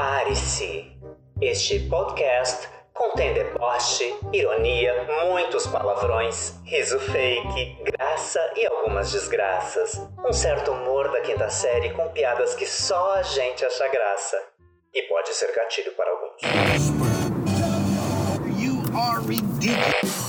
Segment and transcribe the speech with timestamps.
[0.00, 0.96] Prepare-se.
[1.42, 4.94] Este podcast contém deboche, ironia,
[5.26, 10.00] muitos palavrões, riso fake, graça e algumas desgraças.
[10.26, 14.42] Um certo humor da quinta série com piadas que só a gente acha graça.
[14.94, 16.40] E pode ser gatilho para alguns.
[18.58, 20.19] You are ridiculous.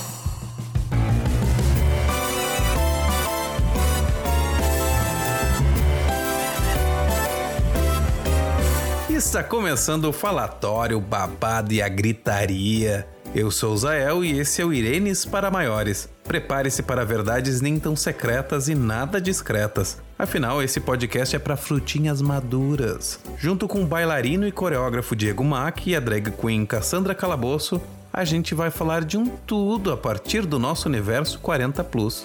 [9.24, 13.06] Está começando o falatório, o babado e a gritaria.
[13.32, 16.08] Eu sou o Zael e esse é o Irenes para Maiores.
[16.24, 20.02] Prepare-se para verdades nem tão secretas e nada discretas.
[20.18, 23.20] Afinal, esse podcast é para frutinhas maduras.
[23.38, 27.80] Junto com o bailarino e coreógrafo Diego Mack e a drag queen Cassandra Calabouço,
[28.12, 32.24] a gente vai falar de um tudo a partir do nosso universo 40 plus.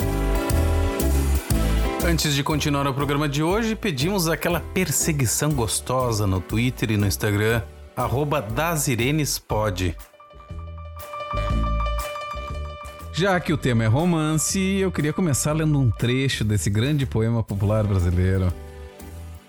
[2.08, 7.06] Antes de continuar o programa de hoje, pedimos aquela perseguição gostosa no Twitter e no
[7.06, 7.62] Instagram,
[7.98, 9.94] arroba dasirenespod.
[13.12, 17.44] Já que o tema é romance, eu queria começar lendo um trecho desse grande poema
[17.44, 18.54] popular brasileiro.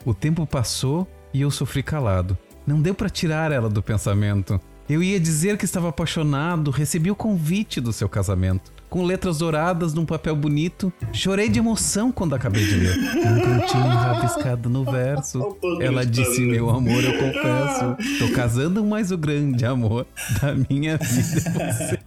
[0.05, 2.37] O tempo passou e eu sofri calado.
[2.67, 4.61] Não deu para tirar ela do pensamento.
[4.91, 8.78] Eu ia dizer que estava apaixonado, recebi o convite do seu casamento.
[8.89, 12.97] Com letras douradas num papel bonito, chorei de emoção quando acabei de ler.
[12.99, 15.59] Um cantinho rabiscado no verso.
[15.81, 17.97] Ela disse: Meu amor, eu confesso.
[18.19, 20.07] Tô casando, mas o grande amor
[20.41, 21.99] da minha vida é você.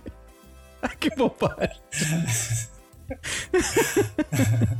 [0.82, 1.78] Ai, que bobagem.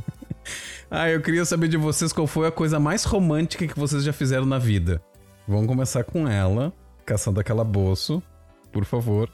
[0.90, 4.12] ah, eu queria saber de vocês qual foi a coisa mais romântica que vocês já
[4.12, 5.00] fizeram na vida.
[5.46, 6.72] Vamos começar com ela,
[7.06, 8.20] caçando aquela bolso,
[8.72, 9.30] por favor.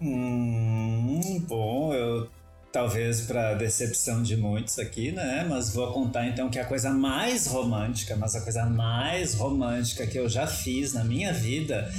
[0.00, 2.28] Hum, bom, eu
[2.70, 5.46] talvez para decepção de muitos aqui, né?
[5.48, 10.18] Mas vou contar então que a coisa mais romântica, mas a coisa mais romântica que
[10.18, 11.90] eu já fiz na minha vida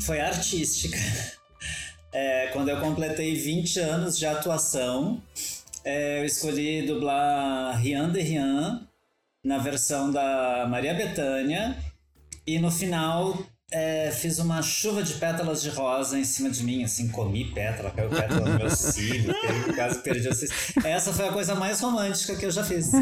[0.00, 0.98] foi artística.
[2.16, 5.20] É, quando eu completei 20 anos de atuação,
[5.84, 8.86] é, eu escolhi dublar Rian de Rian
[9.44, 11.76] na versão da Maria Bethânia
[12.46, 13.36] e no final
[13.74, 17.90] é, fiz uma chuva de pétalas de rosa em cima de mim, assim, comi pétala,
[17.90, 19.34] caiu pétala no meu cílio,
[19.74, 20.54] quase perdi o cílio.
[20.84, 22.92] Essa foi a coisa mais romântica que eu já fiz.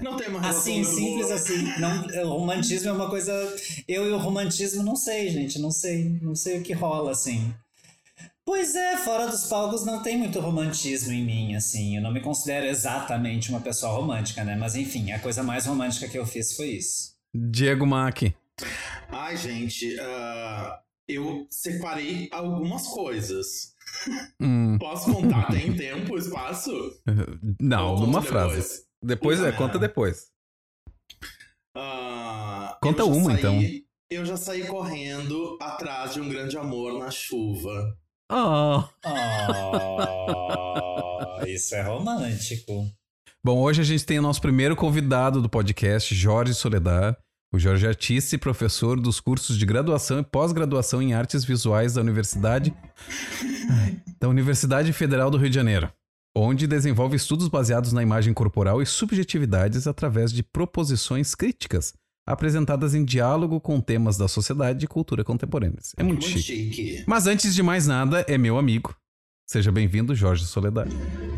[0.00, 1.64] Não tem uma Assim, simples assim.
[1.80, 3.32] Não, o romantismo é uma coisa.
[3.88, 5.58] Eu e o romantismo não sei, gente.
[5.58, 6.18] Não sei.
[6.22, 7.52] Não sei o que rola, assim.
[8.44, 11.96] Pois é, fora dos palcos não tem muito romantismo em mim, assim.
[11.96, 14.54] Eu não me considero exatamente uma pessoa romântica, né?
[14.54, 17.16] Mas enfim, a coisa mais romântica que eu fiz foi isso.
[17.34, 18.34] Diego Mack.
[19.10, 20.72] Ai, gente, uh,
[21.08, 23.74] eu separei algumas coisas.
[24.40, 24.78] Hum.
[24.78, 25.48] Posso contar?
[25.50, 26.72] Tem tempo, espaço?
[27.60, 28.84] Não, numa frase.
[29.02, 29.52] Depois, é, Ah.
[29.52, 30.28] conta depois.
[31.76, 33.60] Uh, Conta uma, saí- então.
[34.10, 37.96] Eu já saí correndo atrás de um grande amor na chuva.
[38.32, 38.82] Oh.
[39.04, 39.06] Oh,
[41.46, 42.86] isso é romântico.
[43.44, 47.16] Bom, hoje a gente tem o nosso primeiro convidado do podcast, Jorge Soledad.
[47.52, 51.94] O Jorge é artista e professor dos cursos de graduação e pós-graduação em artes visuais
[51.94, 52.74] da Universidade
[54.20, 55.90] da Universidade Federal do Rio de Janeiro,
[56.36, 61.94] onde desenvolve estudos baseados na imagem corporal e subjetividades através de proposições críticas
[62.26, 65.92] apresentadas em diálogo com temas da sociedade e cultura contemporâneas.
[65.96, 66.72] É muito, Muito chique.
[66.74, 67.04] chique.
[67.06, 68.94] Mas antes de mais nada, é meu amigo.
[69.48, 70.88] Seja bem-vindo, Jorge Soledad.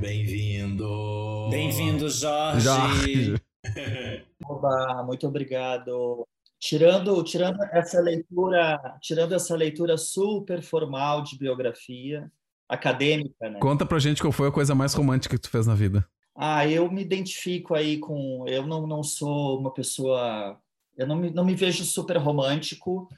[0.00, 1.48] Bem-vindo.
[1.50, 2.60] Bem-vindo, Jorge.
[2.62, 3.34] Jorge.
[4.44, 6.26] Oba, muito obrigado.
[6.58, 12.30] Tirando, tirando essa leitura, tirando essa leitura super formal de biografia
[12.68, 13.58] acadêmica, né?
[13.60, 16.06] Conta pra gente qual foi a coisa mais romântica que tu fez na vida.
[16.36, 20.60] Ah, eu me identifico aí com, eu não, não sou uma pessoa,
[20.96, 23.08] eu não me, não me vejo super romântico,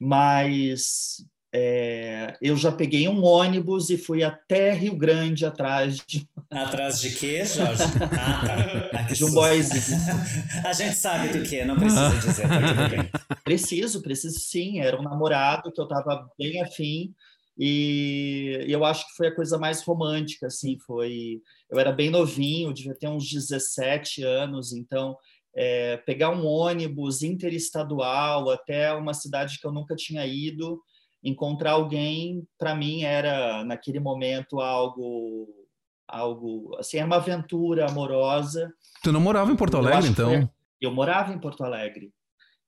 [0.00, 1.24] mas
[1.54, 7.10] é, eu já peguei um ônibus e fui até Rio Grande atrás de, Atrás de
[7.10, 7.82] quê, Jorge?
[8.18, 8.82] Ah, tá.
[8.98, 9.98] Ah, de um boyzinho.
[10.64, 13.36] A gente sabe do que, não precisa dizer, tá.
[13.42, 14.80] Preciso, preciso sim.
[14.80, 17.14] Era um namorado que eu estava bem afim
[17.58, 20.78] e eu acho que foi a coisa mais romântica, assim.
[20.78, 21.40] Foi,
[21.70, 25.16] eu era bem novinho, devia ter uns 17 anos, então
[25.54, 30.80] é, pegar um ônibus interestadual até uma cidade que eu nunca tinha ido,
[31.22, 35.48] encontrar alguém, para mim era naquele momento algo,
[36.08, 38.72] algo assim, era uma aventura amorosa.
[39.02, 40.30] Tu não morava em Porto Eu Alegre, que então?
[40.30, 40.48] foi-
[40.80, 42.12] Eu morava em Porto Alegre.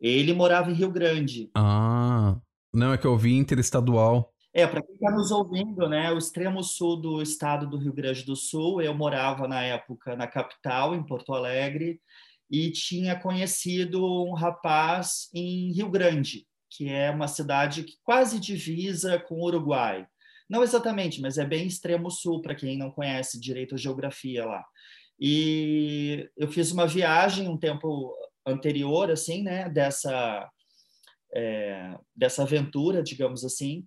[0.01, 1.51] Ele morava em Rio Grande.
[1.57, 2.37] Ah,
[2.73, 4.33] não, é que eu vi interestadual.
[4.53, 8.23] É, para quem está nos ouvindo, né, o extremo sul do estado do Rio Grande
[8.25, 12.01] do Sul, eu morava na época na capital, em Porto Alegre,
[12.49, 19.19] e tinha conhecido um rapaz em Rio Grande, que é uma cidade que quase divisa
[19.19, 20.07] com o Uruguai.
[20.51, 24.65] Não exatamente, mas é bem extremo sul, para quem não conhece direito a geografia lá.
[25.19, 28.13] E eu fiz uma viagem um tempo
[28.45, 30.51] anterior, assim, né, dessa,
[31.33, 33.87] é, dessa aventura, digamos assim.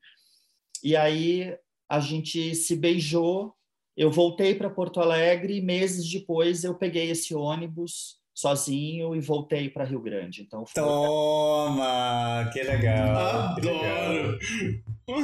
[0.81, 1.55] E aí
[1.89, 3.53] a gente se beijou.
[3.97, 9.67] Eu voltei para Porto Alegre e meses depois eu peguei esse ônibus sozinho e voltei
[9.67, 10.43] para Rio Grande.
[10.43, 10.83] Então foi...
[10.83, 13.17] Toma, que legal.
[13.17, 14.37] Adoro.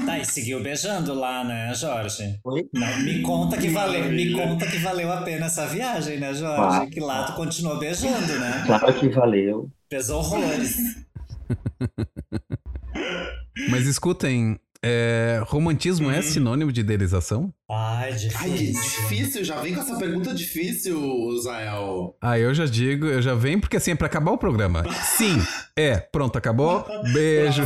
[0.04, 2.40] Tá, e seguiu beijando lá, né, Jorge?
[2.44, 2.68] Oi?
[2.74, 6.56] Não, me conta que valeu, me conta que valeu a pena essa viagem, né, Jorge?
[6.56, 6.90] Claro.
[6.90, 8.64] Que lá tu continuou beijando, né?
[8.66, 9.70] Claro que valeu.
[9.88, 11.06] Pesou horrores.
[13.70, 17.54] Mas escutem, é, romantismo é sinônimo de idealização?
[17.72, 18.42] Ai, difícil.
[18.42, 19.44] Ai, difícil.
[19.46, 22.18] Já vem com essa pergunta difícil, Zael.
[22.22, 24.84] Ah, eu já digo, eu já venho porque assim, é pra acabar o programa.
[25.18, 25.38] Sim,
[25.74, 25.98] é.
[25.98, 26.86] Pronto, acabou.
[27.14, 27.64] Beijo.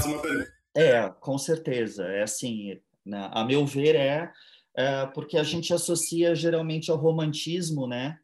[0.75, 2.03] É, com certeza.
[2.03, 3.29] É assim, né?
[3.33, 4.31] a meu ver, é,
[4.77, 8.15] é, porque a gente associa geralmente ao romantismo, né?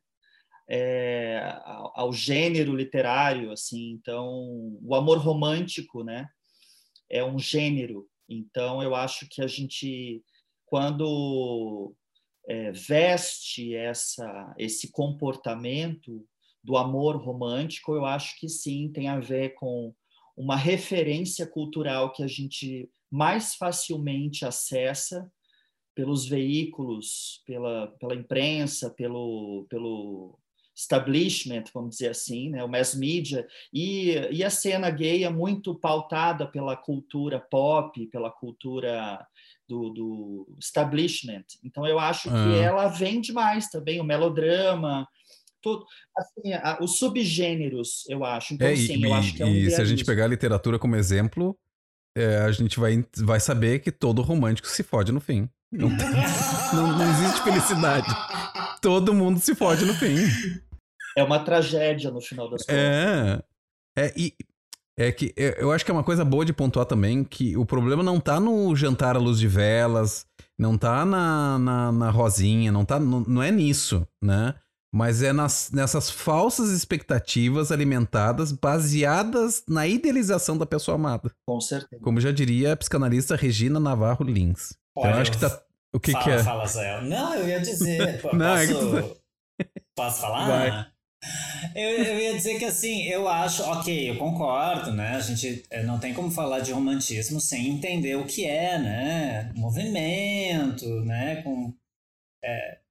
[0.69, 3.89] É, ao, ao gênero literário, assim.
[3.93, 6.27] Então, o amor romântico, né?
[7.09, 10.23] É um gênero então, eu acho que a gente,
[10.65, 11.93] quando
[12.47, 16.25] é, veste essa, esse comportamento
[16.63, 19.93] do amor romântico, eu acho que sim, tem a ver com
[20.35, 25.31] uma referência cultural que a gente mais facilmente acessa
[25.93, 30.39] pelos veículos, pela, pela imprensa, pelo, pelo
[30.75, 35.75] establishment, vamos dizer assim, né, o mass media, e, e a cena gay é muito
[35.75, 39.25] pautada pela cultura pop, pela cultura
[39.67, 41.45] do, do establishment.
[41.63, 42.61] Então, eu acho que ah.
[42.61, 45.07] ela vende mais também, o melodrama,
[45.61, 45.85] tudo,
[46.15, 48.53] assim, a, os subgêneros, eu acho.
[48.53, 50.27] Então, é, sim, e, eu acho que é um E se a gente pegar a
[50.27, 51.57] literatura como exemplo,
[52.15, 55.49] é, a gente vai, vai saber que todo romântico se fode no fim.
[55.71, 55.89] Não,
[56.73, 58.07] não, não existe felicidade.
[58.81, 60.17] Todo mundo se fode no fim.
[61.17, 62.75] É uma tragédia no final das contas.
[62.75, 63.43] É.
[63.95, 64.33] É, e
[64.97, 68.03] é que eu acho que é uma coisa boa de pontuar também que o problema
[68.03, 70.25] não tá no jantar à luz de velas,
[70.57, 74.53] não tá na, na, na rosinha, não tá não, não é nisso, né?
[74.93, 81.31] Mas é nas, nessas falsas expectativas alimentadas baseadas na idealização da pessoa amada.
[81.47, 81.99] Com certeza.
[82.03, 84.77] Como já diria a psicanalista Regina Navarro Lins.
[84.95, 85.63] Olha, então, eu acho que tá.
[85.95, 86.43] O que, fala, que é?
[86.43, 87.01] Fala, Zé.
[87.01, 88.21] Não, eu ia dizer.
[88.33, 89.21] Não, é posso, é que tu...
[89.95, 90.47] posso falar?
[90.47, 90.93] Vai.
[91.73, 95.15] Eu, eu ia dizer que assim, eu acho, ok, eu concordo, né?
[95.15, 99.51] A gente eh, não tem como falar de romantismo sem entender o que é, né?
[99.55, 101.41] Movimento, né?
[101.41, 101.73] Com,
[102.43, 102.82] é,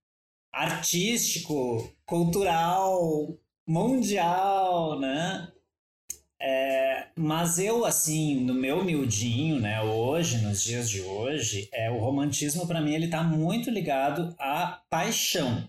[0.52, 5.48] artístico, cultural, mundial, né?
[6.40, 11.98] É, mas eu, assim, no meu miudinho, né, hoje, nos dias de hoje, é, o
[11.98, 15.68] romantismo, para mim, ele tá muito ligado à paixão.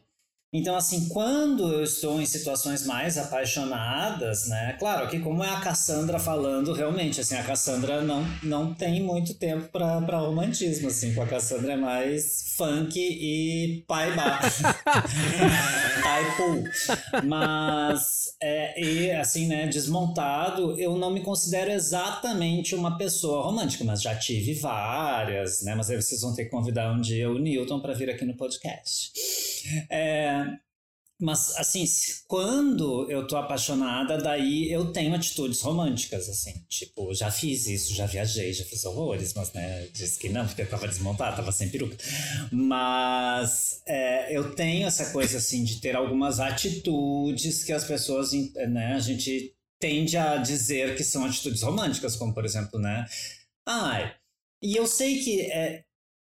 [0.51, 4.75] Então, assim, quando eu estou em situações mais apaixonadas, né?
[4.77, 9.33] Claro que como é a Cassandra falando, realmente, assim, a Cassandra não, não tem muito
[9.33, 11.15] tempo para romantismo, assim.
[11.15, 14.63] Com a Cassandra é mais funk e pai baixo.
[16.03, 16.63] pai pool.
[17.23, 24.01] Mas, é, e, assim, né, desmontado, eu não me considero exatamente uma pessoa romântica, mas
[24.01, 25.75] já tive várias, né?
[25.75, 28.35] Mas aí vocês vão ter que convidar um dia o Newton para vir aqui no
[28.35, 29.11] podcast.
[29.89, 30.45] É,
[31.23, 31.85] mas, assim,
[32.27, 36.53] quando eu tô apaixonada, daí eu tenho atitudes românticas, assim.
[36.67, 40.63] Tipo, já fiz isso, já viajei, já fiz horrores, mas, né, disse que não, porque
[40.63, 41.95] eu tava desmontada, tava sem peruca.
[42.51, 48.93] Mas é, eu tenho essa coisa, assim, de ter algumas atitudes que as pessoas, né,
[48.93, 53.05] a gente tende a dizer que são atitudes românticas, como, por exemplo, né,
[53.65, 54.13] ai...
[54.61, 55.83] E eu sei que é,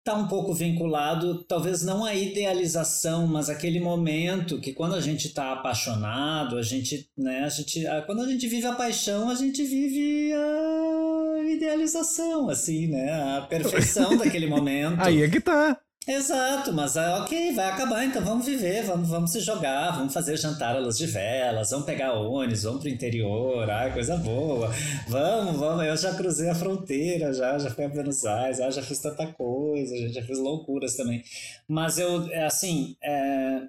[0.06, 5.26] está um pouco vinculado, talvez não à idealização, mas aquele momento que quando a gente
[5.26, 9.64] está apaixonado, a gente, né, a gente, quando a gente vive a paixão, a gente
[9.64, 15.02] vive a idealização, assim, né, a perfeição daquele momento.
[15.02, 15.76] Aí é que tá.
[16.08, 20.38] Exato, mas é ok, vai acabar, então vamos viver, vamos, vamos se jogar, vamos fazer
[20.38, 24.72] jantar à luz de velas, vamos pegar ônibus, vamos pro interior, ai, coisa boa.
[25.08, 28.84] Vamos, vamos, eu já cruzei a fronteira, já, já fui a Buenos Aires, ah, já
[28.84, 31.24] fiz tanta coisa, já, já fiz loucuras também.
[31.68, 33.62] Mas eu, é assim, é,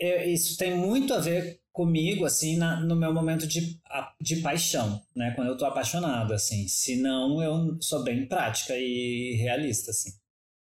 [0.00, 3.78] é, isso tem muito a ver comigo, assim, na, no meu momento de,
[4.20, 5.32] de paixão, né?
[5.36, 6.66] Quando eu tô apaixonado, assim.
[6.66, 10.23] Se não, eu sou bem prática e realista, assim.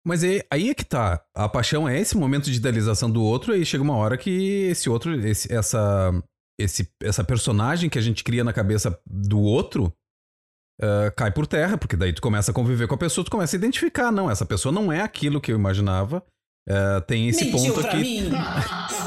[0.05, 1.19] Mas aí, aí, é que tá.
[1.33, 4.29] A paixão é esse momento de idealização do outro, e chega uma hora que
[4.69, 6.12] esse outro, esse, essa,
[6.59, 9.91] esse, essa personagem que a gente cria na cabeça do outro
[10.79, 13.55] uh, cai por terra, porque daí tu começa a conviver com a pessoa, tu começa
[13.55, 16.24] a identificar, não, essa pessoa não é aquilo que eu imaginava.
[16.67, 18.21] Uh, tem esse mentiu ponto pra aqui.
[18.21, 18.31] mim!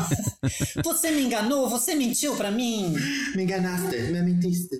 [0.84, 2.94] você me enganou, você mentiu pra mim!
[3.34, 4.76] Me enganaste, me mentiste.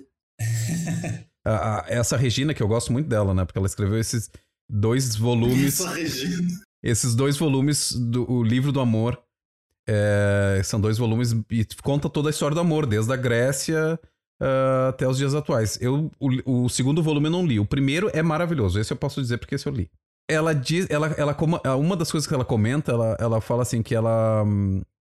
[1.45, 3.43] A- essa Regina, que eu gosto muito dela, né?
[3.45, 4.29] Porque ela escreveu esses
[4.69, 5.79] dois volumes.
[5.79, 6.47] Regina.
[6.83, 9.19] esses dois volumes do o livro do amor
[9.87, 13.99] é, são dois volumes e conta toda a história do amor desde a Grécia
[14.41, 18.09] ah, até os dias atuais eu o, o segundo volume eu não li o primeiro
[18.13, 19.89] é maravilhoso esse eu posso dizer porque esse eu li
[20.29, 23.81] ela diz ela, ela como- uma das coisas que ela comenta ela, ela fala assim
[23.81, 24.45] que ela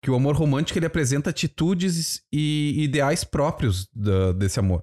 [0.02, 4.82] que o amor romântico ele apresenta atitudes e ideais próprios da- desse amor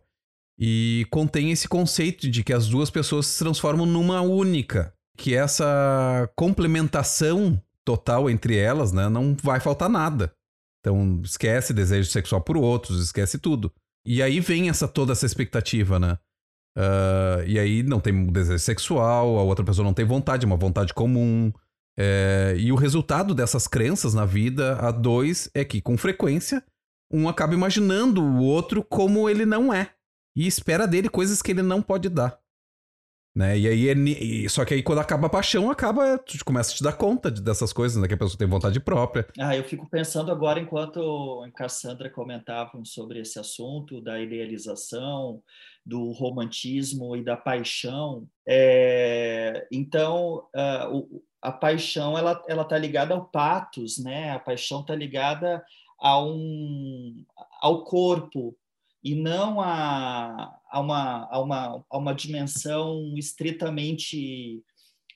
[0.59, 6.31] e contém esse conceito de que as duas pessoas se transformam numa única que essa
[6.37, 10.33] complementação total entre elas, né, não vai faltar nada.
[10.81, 13.73] Então, esquece desejo sexual por outros, esquece tudo.
[14.07, 16.19] E aí vem essa toda essa expectativa, né?
[16.77, 20.57] Ah, e aí não tem desejo sexual, a outra pessoa não tem vontade, é uma
[20.57, 21.53] vontade comum.
[21.99, 26.63] É, e o resultado dessas crenças na vida a dois é que, com frequência,
[27.11, 29.96] um acaba imaginando o outro como ele não é.
[30.37, 32.39] E espera dele coisas que ele não pode dar.
[33.35, 33.59] Né?
[33.59, 36.73] E aí é ni- e- só que aí quando acaba a paixão, acaba, tu começa
[36.73, 38.09] a te dar conta de- dessas coisas, né?
[38.09, 39.27] Que a pessoa tem vontade própria.
[39.39, 45.43] Ah, eu fico pensando agora enquanto a Cassandra comentavam sobre esse assunto da idealização,
[45.85, 48.27] do romantismo e da paixão.
[48.49, 54.31] É, então, ah, o- a paixão ela ela está ligada ao patos, né?
[54.33, 55.63] A paixão está ligada
[56.01, 57.23] a um
[57.61, 58.57] ao corpo
[59.07, 64.61] e não a, a, uma, a, uma, a uma dimensão estritamente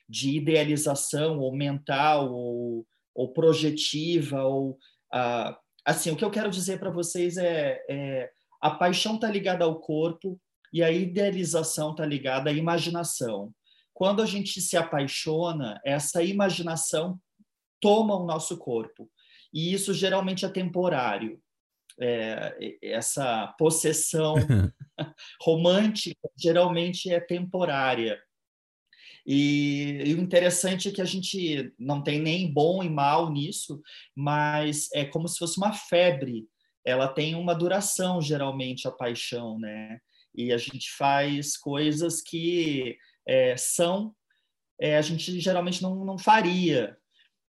[0.07, 4.77] de idealização ou mental ou, ou projetiva ou
[5.13, 8.31] ah, assim o que eu quero dizer para vocês é, é
[8.61, 10.39] a paixão está ligada ao corpo
[10.71, 13.53] e a idealização está ligada à imaginação.
[13.93, 17.19] Quando a gente se apaixona essa imaginação
[17.81, 19.11] toma o nosso corpo
[19.53, 21.41] e isso geralmente é temporário
[21.99, 24.35] é, essa possessão
[25.41, 28.21] romântica geralmente é temporária.
[29.25, 33.81] E, e o interessante é que a gente não tem nem bom e mal nisso,
[34.15, 36.47] mas é como se fosse uma febre.
[36.83, 39.99] Ela tem uma duração, geralmente, a paixão, né?
[40.33, 44.15] E a gente faz coisas que é, são,
[44.79, 46.97] é, a gente geralmente não, não faria.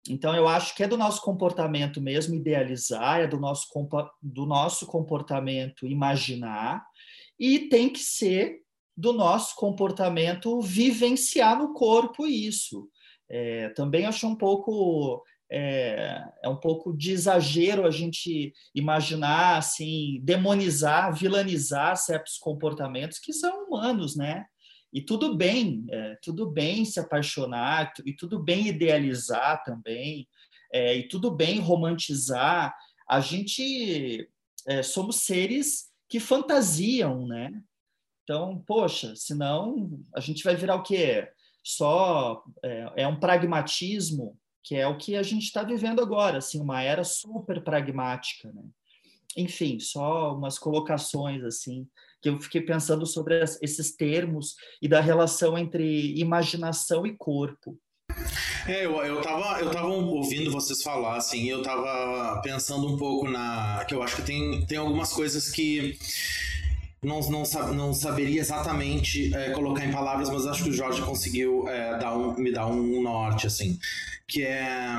[0.10, 3.68] Então, eu acho que é do nosso comportamento mesmo idealizar, é do nosso,
[4.22, 6.84] do nosso comportamento imaginar,
[7.40, 8.62] e tem que ser
[8.98, 12.90] do nosso comportamento vivenciar no corpo isso.
[13.30, 20.22] É, também acho um pouco é, é um pouco de exagero a gente imaginar assim
[20.24, 24.46] demonizar, vilanizar certos comportamentos que são humanos, né?
[24.94, 30.28] E tudo bem, é, tudo bem se apaixonar e tudo bem idealizar também,
[30.72, 32.76] é, e tudo bem romantizar.
[33.08, 34.30] A gente
[34.68, 37.52] é, somos seres que fantasiam, né?
[38.24, 41.30] Então, poxa, senão a gente vai virar o quê?
[41.64, 46.60] Só é, é um pragmatismo que é o que a gente está vivendo agora, assim,
[46.60, 48.64] uma era super pragmática, né?
[49.36, 51.88] Enfim, só umas colocações assim
[52.22, 57.78] que eu fiquei pensando sobre esses termos e da relação entre imaginação e corpo.
[58.68, 63.28] É, eu, eu, tava, eu tava ouvindo vocês falar, assim, eu tava pensando um pouco
[63.30, 63.84] na.
[63.88, 65.98] que eu acho que tem, tem algumas coisas que
[67.04, 71.68] não, não, não saberia exatamente é, colocar em palavras, mas acho que o Jorge conseguiu
[71.68, 73.80] é, dar um, me dar um norte, assim.
[74.28, 74.96] Que é.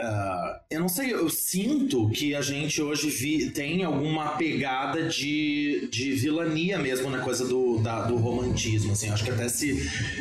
[0.00, 5.88] Ah, eu não sei, eu sinto que a gente hoje vi- tem alguma pegada de,
[5.92, 9.76] de vilania mesmo na coisa do, da- do romantismo, assim, acho que até se,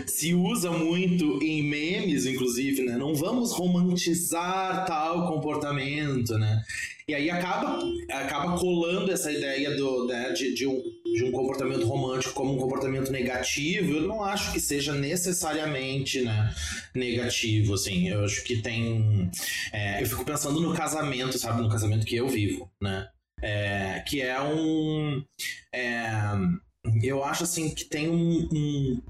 [0.07, 6.63] se usa muito em memes, inclusive, né, não vamos romantizar tal comportamento, né,
[7.11, 7.77] e aí acaba,
[8.09, 10.81] acaba colando essa ideia do, né, de, de, um,
[11.13, 16.55] de um comportamento romântico como um comportamento negativo, eu não acho que seja necessariamente, né,
[16.95, 19.29] negativo, assim, eu acho que tem...
[19.73, 21.61] É, eu fico pensando no casamento, sabe?
[21.61, 23.09] No casamento que eu vivo, né?
[23.41, 25.21] É, que é um.
[25.75, 26.07] é,
[27.03, 29.01] eu acho assim que tem um, um,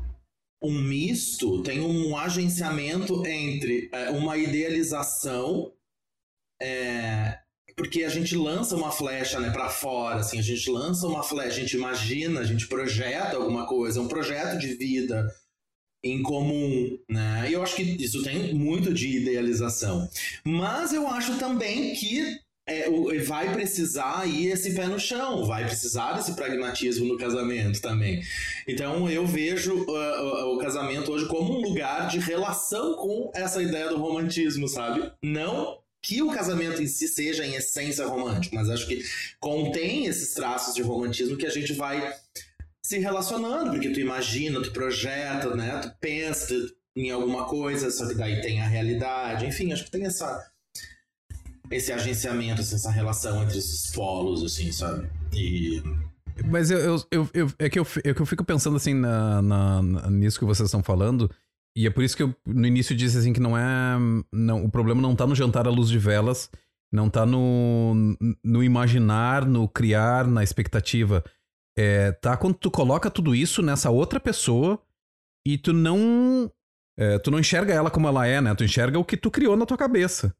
[0.63, 5.71] um misto, tem um agenciamento entre é, uma idealização.
[6.59, 7.37] é,
[7.81, 11.57] porque a gente lança uma flecha né, para fora, assim, a gente lança uma flecha,
[11.57, 15.27] a gente imagina, a gente projeta alguma coisa, é um projeto de vida
[16.03, 17.47] em comum, né?
[17.49, 20.07] E eu acho que isso tem muito de idealização.
[20.45, 22.87] Mas eu acho também que é,
[23.25, 28.21] vai precisar aí esse pé no chão, vai precisar desse pragmatismo no casamento também.
[28.67, 33.59] Então eu vejo uh, uh, o casamento hoje como um lugar de relação com essa
[33.59, 35.11] ideia do romantismo, sabe?
[35.23, 39.03] Não que o casamento em si seja em essência romântico, mas acho que
[39.39, 42.13] contém esses traços de romantismo que a gente vai
[42.83, 45.79] se relacionando, porque tu imagina, tu projeta, né?
[45.81, 46.53] Tu pensa
[46.95, 49.45] em alguma coisa, só que daí tem a realidade.
[49.45, 50.51] Enfim, acho que tem essa
[51.69, 55.09] esse agenciamento, assim, essa relação entre esses polos, assim, sabe?
[55.33, 55.81] E.
[56.45, 59.41] Mas eu, eu, eu, eu, é, que eu, é que eu fico pensando assim na,
[59.41, 61.29] na, nisso que vocês estão falando.
[61.75, 63.97] E é por isso que eu no início disse assim que não é.
[64.31, 66.49] Não, o problema não tá no jantar à luz de velas,
[66.91, 67.93] não tá no,
[68.43, 71.23] no imaginar, no criar, na expectativa.
[71.77, 74.81] É, tá quando tu coloca tudo isso nessa outra pessoa
[75.45, 76.51] e tu não.
[76.99, 78.53] É, tu não enxerga ela como ela é, né?
[78.53, 80.35] Tu enxerga o que tu criou na tua cabeça.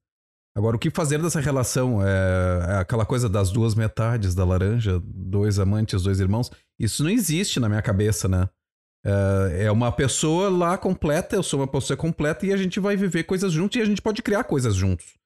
[0.55, 2.05] Agora, o que fazer dessa relação?
[2.05, 6.51] É, é, aquela coisa das duas metades da laranja, dois amantes, dois irmãos.
[6.77, 8.50] Isso não existe na minha cabeça, né?
[9.05, 12.96] É, é uma pessoa lá completa, eu sou uma pessoa completa e a gente vai
[12.96, 15.17] viver coisas juntos e a gente pode criar coisas juntos.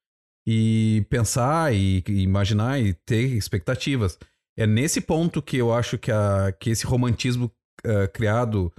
[0.48, 4.18] E pensar e, e imaginar e ter expectativas.
[4.58, 7.52] É nesse ponto que eu acho que, a, que esse romantismo
[7.86, 8.72] uh, criado.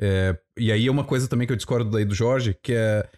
[0.00, 3.08] É, e aí é uma coisa também que eu discordo daí do Jorge, que é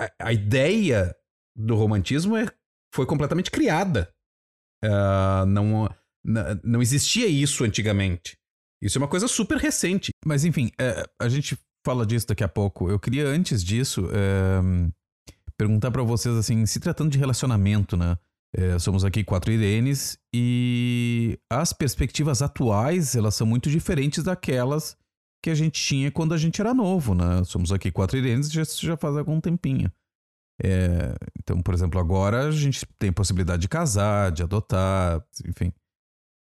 [0.00, 1.14] a, a ideia
[1.54, 2.46] do romantismo é,
[2.94, 4.12] foi completamente criada.
[4.84, 5.88] Uh, não,
[6.62, 8.38] não existia isso antigamente.
[8.82, 10.10] Isso é uma coisa super recente.
[10.24, 12.90] Mas enfim, é, a gente fala disso daqui a pouco.
[12.90, 14.90] Eu queria antes disso é,
[15.56, 18.16] perguntar para vocês assim, se tratando de relacionamento, né?
[18.56, 24.96] É, somos aqui quatro Irenes e as perspectivas atuais elas são muito diferentes daquelas
[25.42, 27.42] que a gente tinha quando a gente era novo, né?
[27.44, 29.92] Somos aqui quatro Irenes já, já faz algum tempinho.
[30.62, 35.72] É, então, por exemplo, agora a gente tem possibilidade de casar, de adotar, enfim.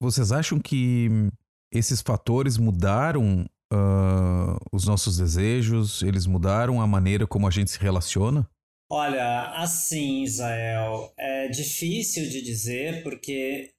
[0.03, 1.31] Vocês acham que
[1.73, 6.03] esses fatores mudaram uh, os nossos desejos?
[6.03, 8.49] Eles mudaram a maneira como a gente se relaciona?
[8.93, 13.73] Olha, assim, Israel, é difícil de dizer porque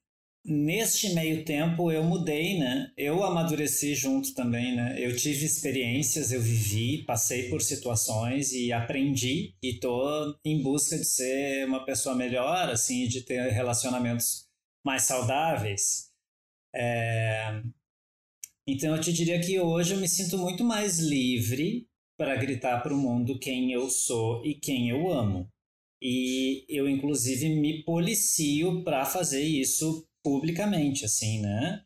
[0.44, 2.92] Neste meio tempo eu mudei, né?
[2.96, 4.96] Eu amadureci junto também, né?
[4.98, 11.04] Eu tive experiências, eu vivi, passei por situações e aprendi e tô em busca de
[11.04, 14.48] ser uma pessoa melhor, assim, de ter relacionamentos
[14.84, 16.10] mais saudáveis.
[16.74, 17.62] É...
[18.66, 22.94] Então eu te diria que hoje eu me sinto muito mais livre para gritar para
[22.94, 25.48] o mundo quem eu sou e quem eu amo.
[26.00, 31.82] E eu inclusive me policio para fazer isso publicamente, assim, né?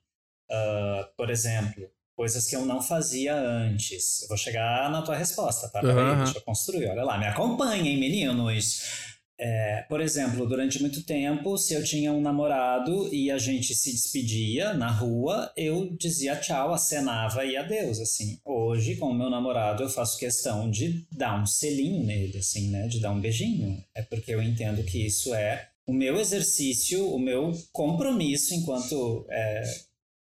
[0.50, 4.22] Uh, por exemplo, coisas que eu não fazia antes.
[4.22, 5.80] Eu vou chegar na tua resposta, tá?
[5.80, 6.24] Peraí, uhum.
[6.24, 6.88] deixa eu construir.
[6.88, 9.05] Olha lá, me acompanhem, meninos.
[9.38, 13.92] É, por exemplo, durante muito tempo, se eu tinha um namorado e a gente se
[13.92, 18.40] despedia na rua, eu dizia tchau, acenava e adeus, assim.
[18.44, 22.88] Hoje, com o meu namorado, eu faço questão de dar um selinho nele, assim, né?
[22.88, 23.84] De dar um beijinho.
[23.94, 29.62] É porque eu entendo que isso é o meu exercício, o meu compromisso enquanto é,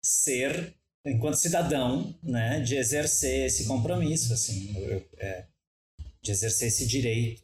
[0.04, 0.74] ser,
[1.06, 5.44] enquanto cidadão, né, de exercer esse compromisso, assim, eu, é,
[6.20, 7.42] de exercer esse direito.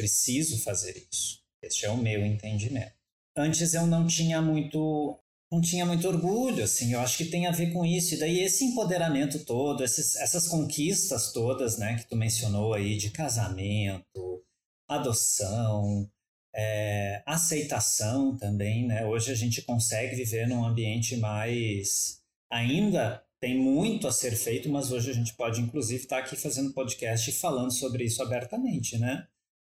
[0.00, 1.42] Preciso fazer isso.
[1.62, 2.94] Este é o meu entendimento.
[3.36, 5.18] Antes eu não tinha muito
[5.52, 8.14] não tinha muito orgulho, assim, eu acho que tem a ver com isso.
[8.14, 13.10] E daí esse empoderamento todo, esses, essas conquistas todas, né, que tu mencionou aí de
[13.10, 14.42] casamento,
[14.88, 16.08] adoção,
[16.54, 19.04] é, aceitação também, né?
[19.04, 22.22] Hoje a gente consegue viver num ambiente mais.
[22.50, 26.36] Ainda tem muito a ser feito, mas hoje a gente pode, inclusive, estar tá aqui
[26.36, 29.26] fazendo podcast e falando sobre isso abertamente, né?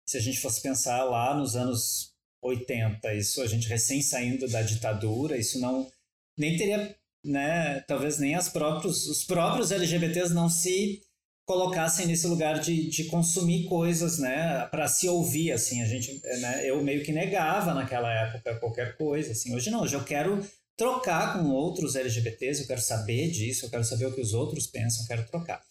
[0.06, 2.12] Se a gente fosse pensar lá nos anos
[2.42, 5.90] 80, isso a gente recém saindo da ditadura, isso não.
[6.36, 6.94] nem teria.
[7.24, 11.00] Né, talvez nem as próprios, os próprios LGBTs não se
[11.46, 16.68] colocassem nesse lugar de, de consumir coisas, né, para se ouvir, assim, a gente, né,
[16.68, 21.34] eu meio que negava naquela época qualquer coisa, assim, hoje não, hoje eu quero trocar
[21.34, 25.02] com outros LGBTs, eu quero saber disso, eu quero saber o que os outros pensam,
[25.02, 25.62] eu quero trocar.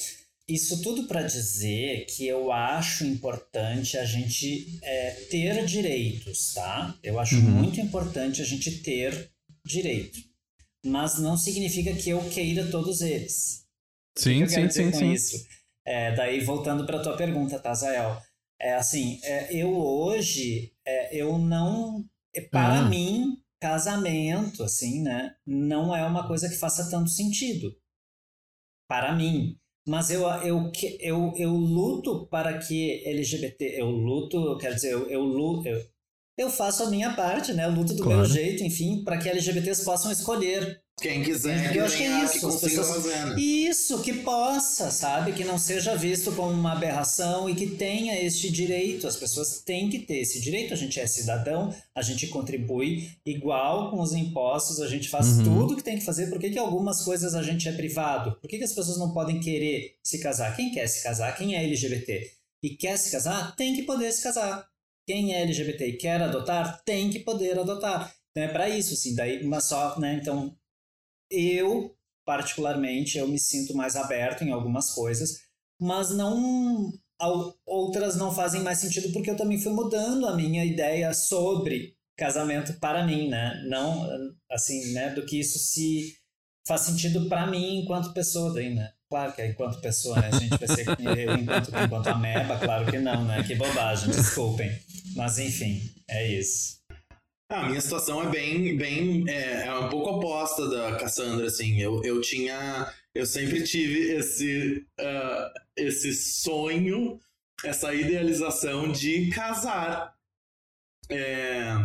[0.47, 6.97] Isso tudo para dizer que eu acho importante a gente é, ter direitos, tá?
[7.01, 7.49] Eu acho uhum.
[7.49, 9.31] muito importante a gente ter
[9.65, 10.19] direito,
[10.85, 13.65] mas não significa que eu queira todos eles.
[14.17, 15.13] Sim, sim, sim, sim.
[15.13, 15.47] Isso?
[15.85, 18.23] É, daí, voltando para a tua pergunta, Tazael, tá,
[18.59, 22.89] é assim, é, eu hoje, é, eu não, é, para ah.
[22.89, 27.73] mim, casamento, assim, né, não é uma coisa que faça tanto sentido.
[28.89, 29.57] Para mim.
[29.85, 35.21] Mas eu, eu, eu, eu luto para que LGBT, eu luto, quer dizer, eu, eu
[35.21, 35.67] luto,
[36.37, 37.65] eu, faço a minha parte, né?
[37.65, 38.19] Eu luto do Claro.
[38.21, 40.81] meu jeito, enfim, para que LGBTs possam escolher.
[41.01, 43.35] Quem quiser, que eu acho que é isso, que pessoas- fazer, né?
[43.41, 45.33] Isso, que possa, sabe?
[45.33, 49.07] Que não seja visto como uma aberração e que tenha este direito.
[49.07, 50.71] As pessoas têm que ter esse direito.
[50.71, 55.43] A gente é cidadão, a gente contribui igual com os impostos, a gente faz Uhum.
[55.43, 56.27] tudo que tem que fazer.
[56.27, 58.37] Por que, que algumas coisas a gente é privado?
[58.39, 60.55] Por que, que as pessoas não podem querer se casar?
[60.55, 61.35] Quem quer se casar?
[61.35, 62.31] Quem é LGBT
[62.63, 64.63] e quer se casar, tem que poder se casar.
[65.05, 68.13] Quem é LGBT e quer adotar, tem que poder adotar.
[68.31, 70.55] Então é para isso, assim, daí, mas só, né, então
[71.29, 75.41] eu, particularmente, eu me sinto mais aberto em algumas coisas,
[75.79, 76.91] mas não
[77.65, 82.73] outras não fazem mais sentido porque eu também fui mudando a minha ideia sobre casamento
[82.79, 83.63] para mim, né?
[83.67, 84.09] Não
[84.51, 86.17] assim, né, do que isso se
[86.67, 88.91] faz sentido para mim enquanto pessoa daí, né?
[89.13, 90.29] Claro que enquanto pessoa, né?
[90.33, 93.43] A gente ser eu enquanto, enquanto ameba, claro que não, né?
[93.43, 94.75] Que bobagem, desculpem.
[95.15, 96.81] Mas enfim, é isso.
[97.47, 101.79] Ah, a minha situação é bem, bem, é, é um pouco oposta da Cassandra, assim,
[101.79, 107.19] eu, eu tinha, eu sempre tive esse, ah, esse sonho,
[107.63, 110.15] essa idealização de casar.
[111.11, 111.75] É,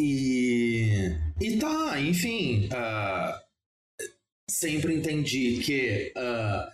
[0.00, 3.38] e, e tá, enfim, ah,
[4.54, 6.70] sempre entendi que ah,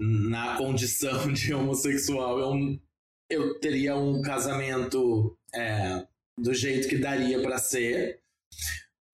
[0.00, 2.80] na condição de homossexual eu,
[3.30, 6.06] eu teria um casamento é,
[6.38, 8.20] do jeito que daria para ser.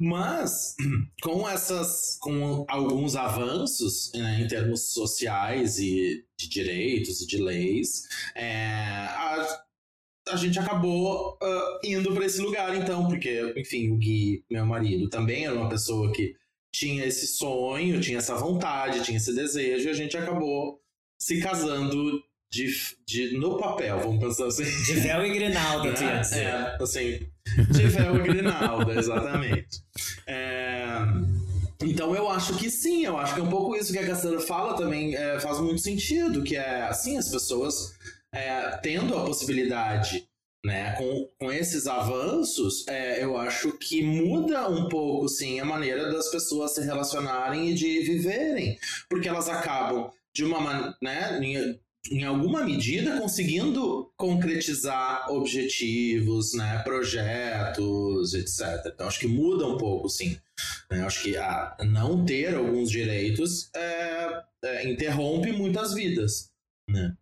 [0.02, 0.74] Mas
[1.22, 8.08] com essas, com alguns avanços né, em termos sociais e de direitos e de leis,
[8.34, 9.64] é, a,
[10.30, 15.10] a gente acabou ah, indo para esse lugar, então, porque, enfim, o Gui, meu marido,
[15.10, 16.34] também era uma pessoa que
[16.72, 20.80] tinha esse sonho, tinha essa vontade, tinha esse desejo, e a gente acabou
[21.20, 22.68] se casando de,
[23.06, 24.64] de, no papel, vamos pensar assim.
[24.64, 27.20] De véu e grinalda, ia É, é, assim,
[27.70, 29.82] de véu e grinalda, exatamente.
[30.26, 30.98] É,
[31.82, 34.40] então eu acho que sim, eu acho que é um pouco isso que a Cassandra
[34.40, 37.94] fala também é, faz muito sentido, que é assim, as pessoas
[38.32, 40.28] é, tendo a possibilidade,
[40.64, 46.12] né, com, com esses avanços, é, eu acho que muda um pouco, sim, a maneira
[46.12, 51.80] das pessoas se relacionarem e de viverem, porque elas acabam de uma maneira, né, em-
[52.10, 58.82] em alguma medida conseguindo concretizar objetivos, né, projetos, etc.
[58.86, 60.38] Então acho que muda um pouco, sim.
[60.90, 61.02] né?
[61.02, 66.50] Acho que a não ter alguns direitos é, é, interrompe muitas vidas,
[66.88, 67.14] né?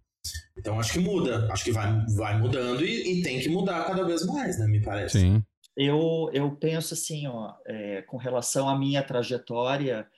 [0.58, 4.04] Então acho que muda, acho que vai, vai mudando e, e tem que mudar cada
[4.04, 4.66] vez mais, né?
[4.66, 5.20] Me parece.
[5.20, 5.42] Sim.
[5.76, 10.08] Eu, eu penso assim, ó, é, com relação à minha trajetória,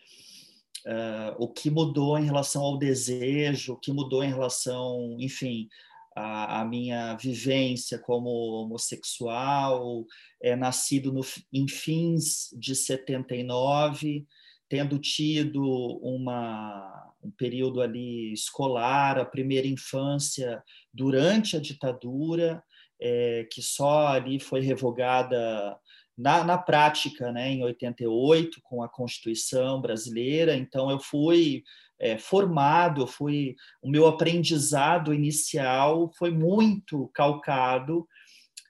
[0.87, 5.68] é, o que mudou em relação ao desejo, o que mudou em relação, enfim,
[6.16, 10.07] à, à minha vivência como homossexual,
[10.42, 11.20] é, nascido no,
[11.53, 14.26] em fins de 79,
[14.70, 15.62] tendo tido
[16.03, 22.62] uma, um período ali escolar, a primeira infância durante a ditadura,
[23.00, 25.76] é, que só ali foi revogada
[26.16, 30.54] na, na prática, né, em 88, com a Constituição brasileira.
[30.54, 31.62] Então, eu fui
[31.98, 38.06] é, formado, eu fui o meu aprendizado inicial foi muito calcado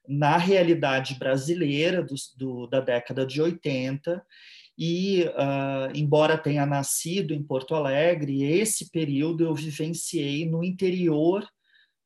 [0.09, 4.25] na realidade brasileira do, do, da década de 80
[4.83, 11.47] e uh, embora tenha nascido em Porto Alegre, esse período eu vivenciei no interior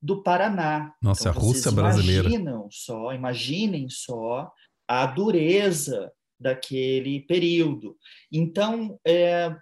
[0.02, 0.92] do Paraná.
[1.00, 2.28] Nossa, então, a Rússia brasileira.
[2.28, 4.50] Imaginam só, imaginem só
[4.88, 7.96] a dureza daquele período.
[8.30, 9.54] Então, é,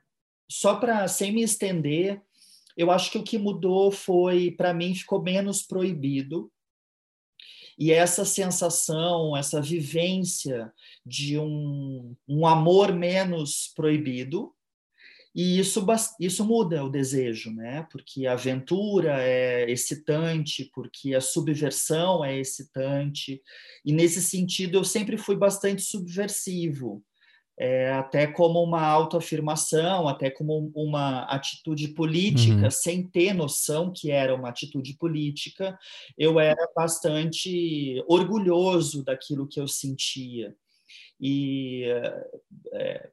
[0.51, 2.20] só para sem me estender,
[2.77, 6.51] eu acho que o que mudou foi, para mim, ficou menos proibido.
[7.79, 10.73] E essa sensação, essa vivência
[11.05, 14.53] de um, um amor menos proibido,
[15.35, 15.85] e isso,
[16.21, 17.87] isso muda o desejo, né?
[17.91, 23.41] Porque a aventura é excitante, porque a subversão é excitante,
[23.85, 27.03] e nesse sentido eu sempre fui bastante subversivo,
[27.59, 32.71] é, até como uma autoafirmação, até como uma atitude política, uhum.
[32.71, 35.79] sem ter noção que era uma atitude política,
[36.17, 40.55] eu era bastante orgulhoso daquilo que eu sentia.
[41.21, 41.85] E.
[42.73, 43.11] É,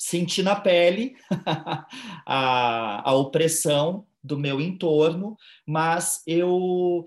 [0.00, 1.14] senti na pele
[2.26, 5.36] a, a opressão do meu entorno,
[5.66, 7.04] mas eu,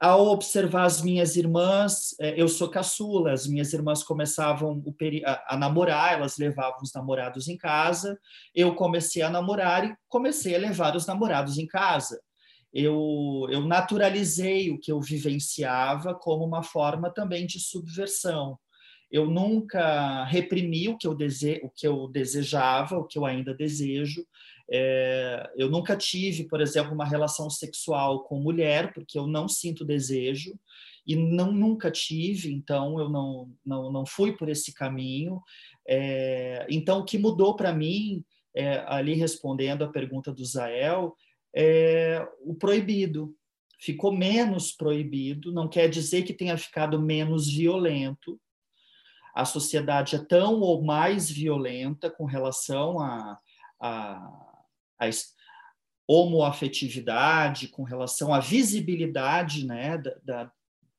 [0.00, 4.82] ao observar as minhas irmãs, eu sou caçula, as minhas irmãs começavam
[5.24, 8.18] a, a namorar, elas levavam os namorados em casa,
[8.54, 12.20] eu comecei a namorar e comecei a levar os namorados em casa.
[12.72, 18.58] eu, eu naturalizei o que eu vivenciava como uma forma também de subversão.
[19.10, 23.54] Eu nunca reprimi o que eu, dese, o que eu desejava, o que eu ainda
[23.54, 24.24] desejo.
[24.70, 29.84] É, eu nunca tive, por exemplo, uma relação sexual com mulher, porque eu não sinto
[29.84, 30.58] desejo
[31.06, 35.40] e não nunca tive, então eu não, não, não fui por esse caminho.
[35.88, 38.22] É, então, o que mudou para mim,
[38.54, 41.16] é, ali respondendo a pergunta do Zael,
[41.56, 43.34] é o proibido.
[43.80, 48.38] Ficou menos proibido, não quer dizer que tenha ficado menos violento.
[49.34, 53.38] A sociedade é tão ou mais violenta com relação a,
[53.80, 54.48] a,
[54.98, 55.08] a
[56.06, 60.52] homoafetividade, com relação à visibilidade né, da, da,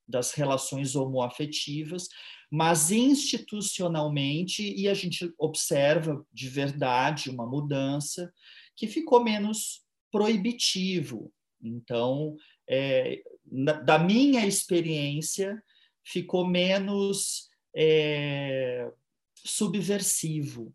[0.07, 2.07] das relações homoafetivas,
[2.51, 8.31] mas institucionalmente, e a gente observa de verdade uma mudança
[8.75, 11.31] que ficou menos proibitivo.
[11.61, 12.35] Então,
[12.67, 15.61] é, na, da minha experiência,
[16.03, 18.91] ficou menos é,
[19.35, 20.73] subversivo.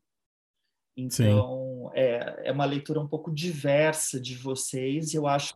[0.97, 5.55] Então, é, é uma leitura um pouco diversa de vocês, e eu acho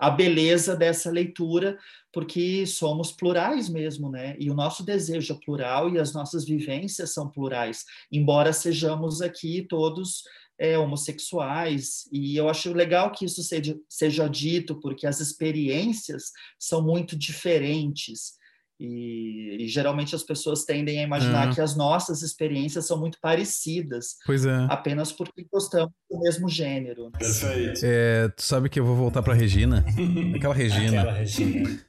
[0.00, 1.78] a beleza dessa leitura,
[2.12, 4.36] porque somos plurais mesmo, né?
[4.38, 9.62] E o nosso desejo é plural e as nossas vivências são plurais, embora sejamos aqui
[9.68, 10.24] todos
[10.58, 12.08] é, homossexuais.
[12.12, 18.34] E eu acho legal que isso seja, seja dito, porque as experiências são muito diferentes.
[18.78, 21.54] E, e, geralmente as pessoas tendem a imaginar é.
[21.54, 24.16] que as nossas experiências são muito parecidas.
[24.26, 24.66] Pois é.
[24.68, 27.10] Apenas porque gostamos do mesmo gênero.
[27.12, 27.80] Perfeito.
[27.84, 29.84] É, tu sabe que eu vou voltar pra Regina?
[30.34, 31.00] Aquela Regina.
[31.00, 31.80] Aquela Regina.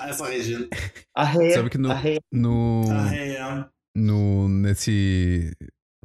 [0.00, 0.68] Essa Regina.
[1.14, 1.50] A Rê.
[1.52, 1.90] Sabe que no.
[1.90, 2.20] a Rê.
[2.32, 3.70] no, A Rhea.
[3.96, 5.52] no nesse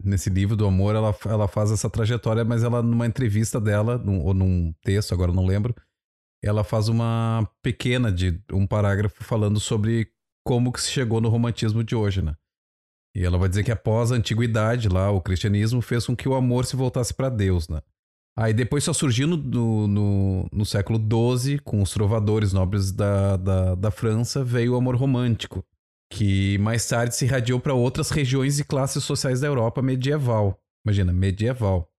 [0.02, 4.22] nesse livro do amor ela, ela faz essa trajetória mas ela numa entrevista dela num,
[4.22, 5.76] ou num texto agora não lembro
[6.42, 10.10] ela faz uma pequena de um parágrafo falando sobre
[10.44, 12.36] como que se chegou no romantismo de hoje, né?
[13.16, 16.36] E ela vai dizer que após a antiguidade lá, o cristianismo fez com que o
[16.36, 17.82] amor se voltasse para Deus, né?
[18.38, 19.36] Aí depois só surgiu no,
[19.88, 24.96] no, no, século XII, com os trovadores nobres da, da, da França, veio o amor
[24.96, 25.66] romântico,
[26.10, 30.58] que mais tarde se irradiou para outras regiões e classes sociais da Europa medieval.
[30.86, 31.92] Imagina, medieval.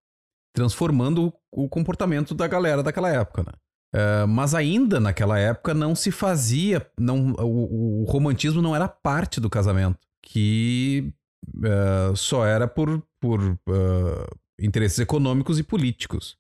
[0.55, 3.53] Transformando o comportamento da galera daquela época, né?
[3.95, 9.41] Uh, mas ainda naquela época não se fazia, não, o, o romantismo não era parte
[9.41, 11.13] do casamento, que
[11.57, 16.39] uh, só era por, por uh, interesses econômicos e políticos.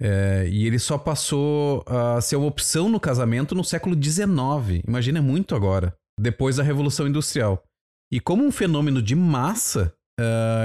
[0.00, 5.56] e ele só passou a ser uma opção no casamento no século XIX, imagina muito
[5.56, 7.64] agora, depois da Revolução Industrial.
[8.12, 9.92] E como um fenômeno de massa,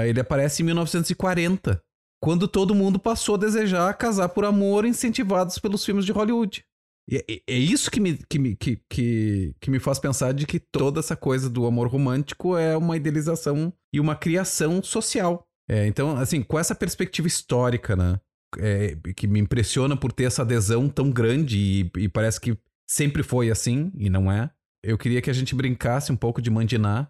[0.06, 1.82] ele aparece em 1940
[2.26, 6.64] quando todo mundo passou a desejar casar por amor, incentivados pelos filmes de Hollywood.
[7.08, 10.44] E é, é isso que me, que, me, que, que, que me faz pensar de
[10.44, 15.46] que toda essa coisa do amor romântico é uma idealização e uma criação social.
[15.70, 18.18] É, então, assim, com essa perspectiva histórica, né?
[18.58, 22.58] É, que me impressiona por ter essa adesão tão grande e, e, parece que
[22.88, 24.50] sempre foi assim, e não é.
[24.82, 27.08] Eu queria que a gente brincasse um pouco de mandinar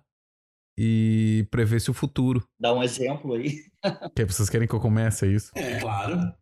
[0.79, 2.47] e prevesse o futuro.
[2.61, 3.65] Dá um exemplo aí.
[4.17, 5.53] Que vocês querem que eu comece é isso?
[5.55, 6.35] É, claro.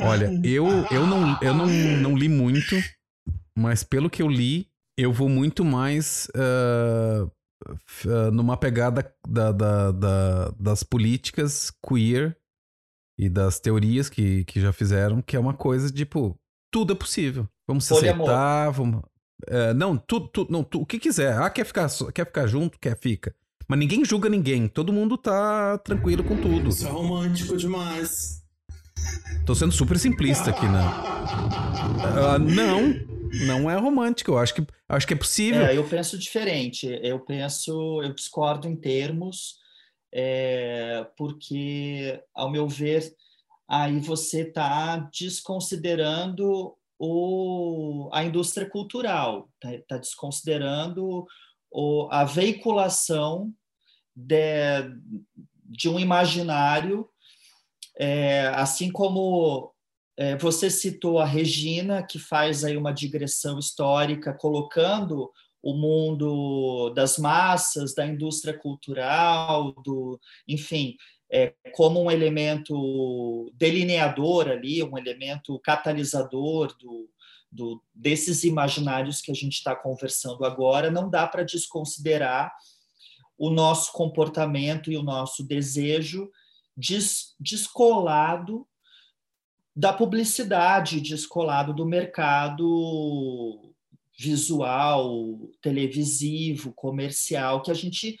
[0.00, 2.76] Olha, eu, eu, não, eu não, não li muito,
[3.56, 7.24] mas pelo que eu li, eu vou muito mais uh,
[8.04, 12.36] uh, numa pegada da, da, da, das políticas queer
[13.18, 16.38] e das teorias que, que já fizeram, que é uma coisa tipo,
[16.70, 17.48] tudo é possível.
[17.66, 19.02] Vamos se aceitar, vamos.
[19.48, 21.36] Uh, não, tu, tu, não, tu, o que quiser.
[21.38, 22.78] Ah, quer ficar, quer ficar junto?
[22.78, 23.34] Quer, fica.
[23.68, 24.66] Mas ninguém julga ninguém.
[24.66, 26.70] Todo mundo tá tranquilo com tudo.
[26.70, 28.42] Isso é romântico demais.
[29.44, 30.80] Tô sendo super simplista aqui, né?
[32.00, 32.94] Uh, não,
[33.46, 34.30] não é romântico.
[34.30, 35.66] Eu acho que, acho que é possível.
[35.66, 36.98] É, eu penso diferente.
[37.02, 39.58] Eu penso, eu discordo em termos,
[40.12, 43.14] é, porque, ao meu ver,
[43.68, 51.26] aí você está desconsiderando o, a indústria cultural, está tá desconsiderando
[51.70, 53.52] o, a veiculação
[54.14, 54.36] de,
[55.64, 57.08] de um imaginário,
[57.96, 59.72] é, assim como
[60.16, 65.30] é, você citou a Regina, que faz aí uma digressão histórica, colocando
[65.62, 70.96] o mundo das massas, da indústria cultural, do, enfim,
[71.30, 77.08] é, como um elemento delineador ali, um elemento catalisador do,
[77.50, 82.52] do, desses imaginários que a gente está conversando agora, não dá para desconsiderar
[83.38, 86.28] o nosso comportamento e o nosso desejo
[86.76, 88.66] des, descolado
[89.74, 93.72] da publicidade descolado do mercado
[94.18, 98.18] visual, televisivo, comercial, que a gente.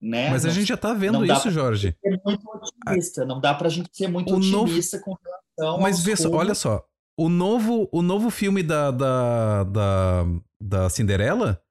[0.00, 1.94] Né, Mas a não- gente já tá vendo isso, Jorge.
[2.02, 5.14] ser muito otimista, não dá pra gente ser muito O novo- otimista com
[5.58, 6.82] relação Mas vê olha só.
[7.20, 10.24] O novo, o novo filme da, da, da,
[10.62, 11.62] da Cinderela,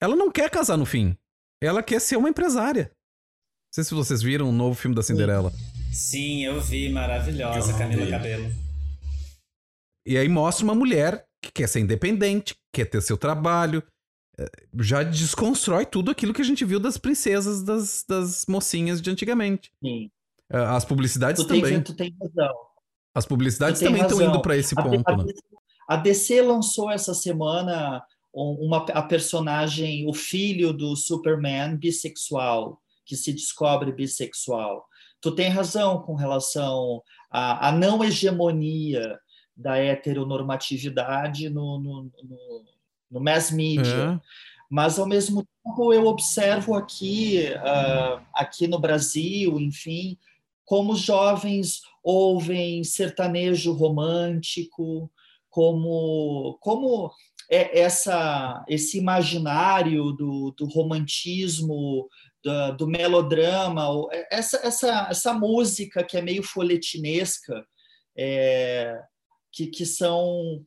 [0.00, 1.14] ela não quer casar no fim.
[1.62, 2.84] Ela quer ser uma empresária.
[2.84, 5.52] Não sei se vocês viram o novo filme da Cinderela.
[5.92, 8.10] Sim, eu vi, maravilhosa, Camila vi.
[8.10, 8.50] Cabelo.
[10.06, 13.82] E aí mostra uma mulher que quer ser independente, quer ter seu trabalho.
[14.38, 19.10] eh, Já desconstrói tudo aquilo que a gente viu das princesas, das, das mocinhas de
[19.10, 19.70] antigamente.
[19.84, 20.10] Sim,
[20.50, 21.82] Eh, As publicidades tu, tem, também.
[21.82, 22.54] tu tem razão.
[23.18, 25.24] As publicidades também estão indo para esse A- ponto, a, né?
[25.24, 25.42] DC
[25.88, 28.04] a DC lançou essa semana
[28.34, 34.86] um- uma, a personagem, o filho do Superman bissexual, que se descobre bissexual.
[35.20, 39.18] Tu tem razão com relação à, à não hegemonia
[39.56, 42.64] da heteronormatividade no, no, no,
[43.10, 44.14] no mass media.
[44.14, 44.20] É.
[44.70, 50.16] mas ao mesmo tempo eu observo aqui ah, aqui no Brasil, enfim,
[50.64, 55.12] como os jovens ouvem sertanejo romântico,
[55.50, 57.12] como como
[57.50, 62.08] é essa esse imaginário do, do romantismo
[62.42, 67.66] da- do, melodrama ou essa essa essa música que é meio folhetinesca
[68.16, 69.02] é,
[69.52, 70.64] que, que são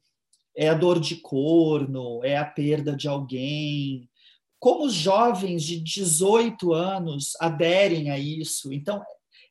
[0.56, 4.08] é a dor de corno, é a perda de alguém.
[4.60, 8.72] Como os jovens de 18 anos aderem a isso?
[8.72, 9.02] Então,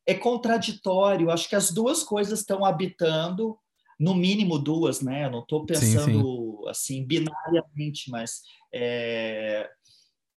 [0.07, 1.31] é contraditório.
[1.31, 3.59] Acho que as duas coisas estão habitando,
[3.99, 5.27] no mínimo duas, né?
[5.27, 8.41] Eu não estou pensando assim binariamente, mas
[8.73, 9.69] é,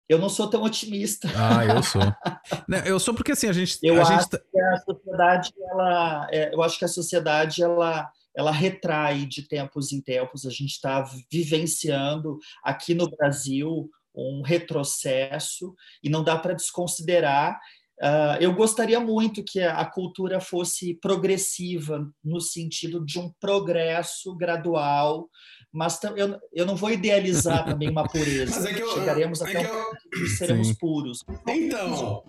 [0.09, 1.29] eu não sou tão otimista.
[1.37, 2.01] Ah, eu sou.
[2.67, 3.79] Não, eu sou porque assim, a gente.
[3.81, 7.63] Eu a acho gente tá- que a sociedade, ela, é, eu acho que a sociedade
[7.63, 10.45] ela, ela retrai de tempos em tempos.
[10.47, 17.61] A gente está vivenciando aqui no Brasil um retrocesso e não dá para desconsiderar.
[18.03, 25.29] Ah, eu gostaria muito que a, cultura fosse progressiva no sentido de um progresso gradual,
[25.71, 28.57] mas eu, eu não vou idealizar também uma pureza.
[28.57, 30.75] Mas é que eu- Chegaremos é até que eu- seremos Sim.
[30.81, 31.23] puros.
[31.47, 32.25] Então,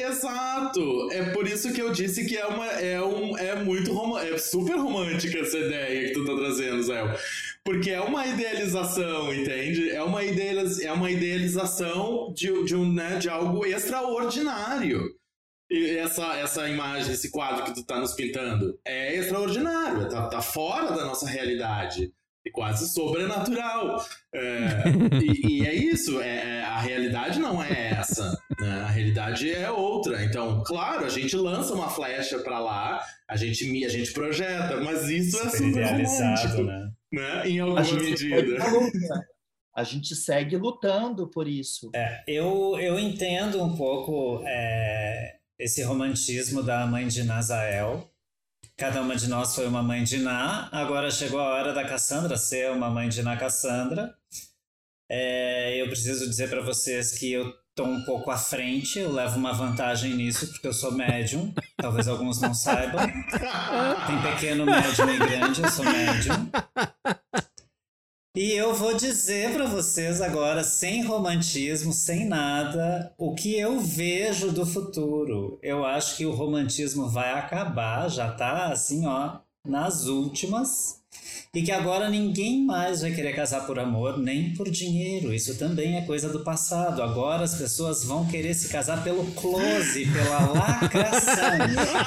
[0.00, 1.08] exato.
[1.12, 4.36] É por isso que eu disse que é uma é um é muito rom- é
[4.38, 7.02] super romântica essa ideia que tu tá trazendo, Zé.
[7.64, 9.90] Porque é uma idealização, entende?
[9.90, 15.14] É uma idealiz, é uma idealização de, de um né, de algo extraordinário.
[15.70, 20.42] E essa essa imagem, esse quadro que tu tá nos pintando é extraordinário, tá, tá
[20.42, 22.12] fora da nossa realidade.
[22.44, 24.04] E quase sobrenatural.
[24.34, 24.84] É,
[25.22, 28.80] e, e é isso, é, é- a realidade não é essa, né?
[28.80, 30.24] a realidade é outra.
[30.24, 35.08] Então, claro, a gente lança uma flecha pra lá, a gente, a gente projeta, mas
[35.08, 36.90] isso é Super romântico, né?
[37.12, 37.48] né?
[37.48, 38.64] Em A alguma gente segue medida.
[39.74, 41.90] A gente segue lutando por isso.
[42.26, 48.11] Eu, eu entendo um pouco é, esse romantismo da mãe de Nazael.
[48.76, 50.68] Cada uma de nós foi uma mãe de Ná.
[50.72, 54.14] Agora chegou a hora da Cassandra ser uma mãe de Ná Cassandra.
[55.10, 58.98] É, eu preciso dizer para vocês que eu tô um pouco à frente.
[58.98, 61.52] Eu levo uma vantagem nisso porque eu sou médium.
[61.76, 63.06] Talvez alguns não saibam.
[64.06, 65.62] Tem pequeno, médium e grande.
[65.62, 66.50] Eu sou médium.
[68.34, 74.50] E eu vou dizer para vocês agora, sem romantismo, sem nada, o que eu vejo
[74.50, 75.58] do futuro.
[75.62, 81.02] Eu acho que o romantismo vai acabar, já tá assim, ó, nas últimas.
[81.52, 85.34] E que agora ninguém mais vai querer casar por amor, nem por dinheiro.
[85.34, 87.02] Isso também é coisa do passado.
[87.02, 91.58] Agora as pessoas vão querer se casar pelo close, pela lacração.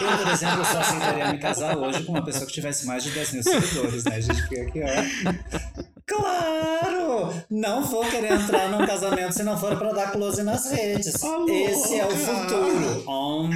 [0.02, 3.12] Eu, por exemplo, só aceitaria me casar hoje com uma pessoa que tivesse mais de
[3.12, 4.20] 10 mil seguidores, né?
[4.22, 5.95] Gente fica aqui, ó.
[6.08, 7.34] Claro!
[7.50, 11.24] Não vou querer entrar num casamento se não for para dar close nas redes.
[11.24, 13.10] Alô, Esse é o futuro.
[13.10, 13.50] Om.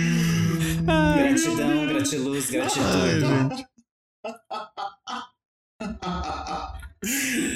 [0.87, 3.65] Ai, gratidão, gratiluz, gratitude.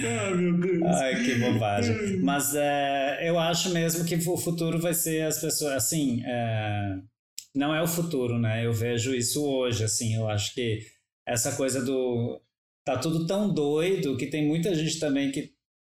[0.05, 0.83] Ai, meu Deus.
[0.83, 2.17] Ai, que bobagem.
[2.21, 6.97] Mas é, eu acho mesmo que o futuro vai ser as pessoas, assim, é,
[7.55, 8.65] não é o futuro, né?
[8.65, 10.85] Eu vejo isso hoje, assim, eu acho que
[11.27, 12.41] essa coisa do
[12.85, 15.51] tá tudo tão doido que tem muita gente também que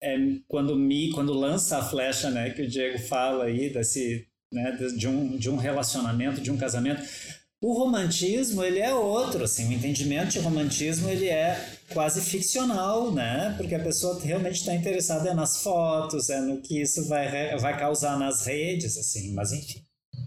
[0.02, 0.18] é,
[0.48, 5.08] quando me quando lança a flecha, né, que o Diego fala aí desse, né, de
[5.08, 7.02] um de um relacionamento, de um casamento,
[7.64, 11.58] o romantismo, ele é outro, assim, o entendimento de romantismo, ele é
[11.94, 13.54] quase ficcional, né?
[13.56, 17.80] Porque a pessoa realmente está interessada é nas fotos, é no que isso vai, vai
[17.80, 19.82] causar nas redes, assim, mas enfim.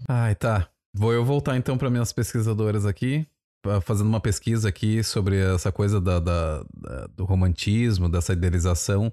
[0.09, 0.67] Ai, tá.
[0.95, 3.27] Vou eu voltar então para minhas pesquisadoras aqui,
[3.81, 9.11] fazendo uma pesquisa aqui sobre essa coisa da, da, da, do romantismo, dessa idealização.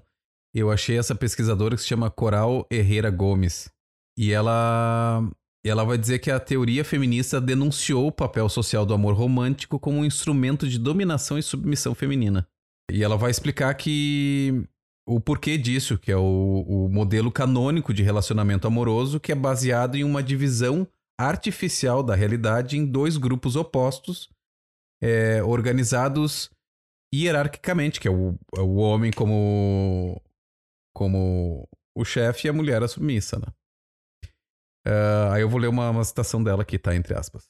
[0.53, 3.69] Eu achei essa pesquisadora que se chama Coral Herrera Gomes.
[4.17, 5.29] E ela,
[5.65, 9.97] ela vai dizer que a teoria feminista denunciou o papel social do amor romântico como
[9.97, 12.47] um instrumento de dominação e submissão feminina.
[12.91, 14.63] E ela vai explicar que
[15.07, 19.95] o porquê disso, que é o, o modelo canônico de relacionamento amoroso, que é baseado
[19.95, 20.87] em uma divisão
[21.17, 24.29] artificial da realidade em dois grupos opostos,
[25.05, 26.49] é, organizados
[27.13, 30.19] hierarquicamente, que é o, é o homem como,
[30.95, 33.45] como o chefe e a mulher a submissa, né?
[34.87, 36.95] Uh, aí eu vou ler uma, uma citação dela aqui, tá?
[36.95, 37.45] Entre aspas.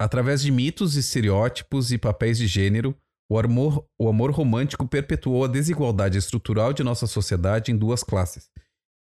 [0.00, 2.96] Através de mitos, estereótipos e papéis de gênero,
[3.30, 8.48] o amor, o amor romântico perpetuou a desigualdade estrutural de nossa sociedade em duas classes,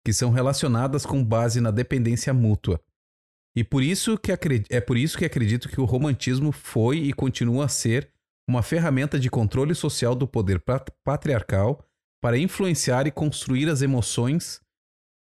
[0.05, 2.81] que são relacionadas com base na dependência mútua.
[3.57, 4.31] E por isso que
[4.69, 8.07] é por isso que acredito que o romantismo foi e continua a ser
[8.47, 10.63] uma ferramenta de controle social do poder
[11.03, 11.83] patriarcal
[12.21, 14.61] para influenciar e construir as emoções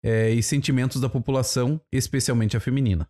[0.06, 3.10] é, e sentimentos da população, especialmente a feminina.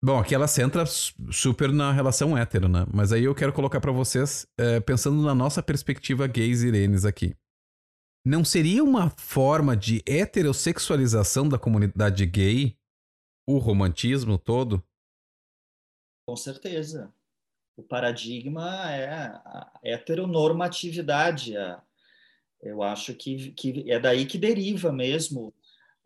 [0.00, 2.86] Bom, aqui ela centra super na relação hétero, né?
[2.94, 7.34] Mas aí eu quero colocar para vocês, é, pensando na nossa perspectiva gays irenes aqui.
[8.24, 12.76] Não seria uma forma de heterossexualização da comunidade gay
[13.46, 14.82] o romantismo todo?
[16.26, 17.12] Com certeza.
[17.76, 21.54] O paradigma é a heteronormatividade.
[22.62, 25.54] Eu acho que, que é daí que deriva mesmo.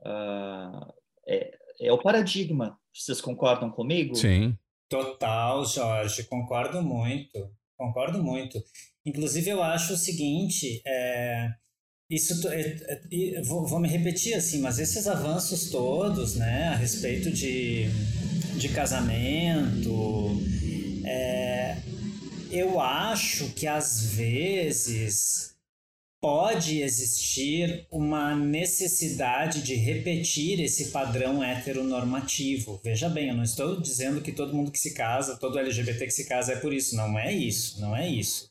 [0.01, 0.93] Uh,
[1.27, 4.15] é, é o paradigma vocês concordam comigo?
[4.15, 4.57] Sim.
[4.89, 7.51] Total, Jorge, concordo muito.
[7.77, 8.63] Concordo muito.
[9.07, 11.49] Inclusive, eu acho o seguinte: é,
[12.11, 17.31] isso é, é, vou, vou, me repetir assim, mas esses avanços todos, né, a respeito
[17.31, 17.87] de,
[18.57, 20.43] de casamento,
[21.05, 21.77] é,
[22.51, 25.55] eu acho que às vezes
[26.21, 32.79] pode existir uma necessidade de repetir esse padrão heteronormativo.
[32.85, 36.11] Veja bem, eu não estou dizendo que todo mundo que se casa, todo LGBT que
[36.11, 36.95] se casa é por isso.
[36.95, 38.51] Não é isso, não é isso.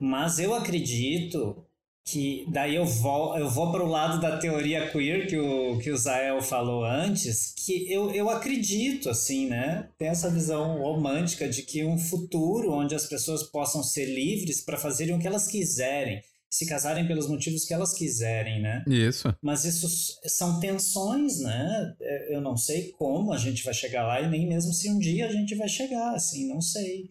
[0.00, 1.64] Mas eu acredito
[2.04, 5.90] que daí eu vou, eu vou para o lado da teoria queer que o, que
[5.90, 9.88] o Zael falou antes, que eu, eu acredito, assim, né?
[9.96, 14.76] Tem essa visão romântica de que um futuro onde as pessoas possam ser livres para
[14.76, 16.22] fazerem o que elas quiserem
[16.52, 18.84] se casarem pelos motivos que elas quiserem, né?
[18.88, 19.32] Isso.
[19.40, 21.94] Mas isso são tensões, né?
[22.00, 24.98] É, eu não sei como a gente vai chegar lá e nem mesmo se um
[24.98, 27.08] dia a gente vai chegar, assim, não sei.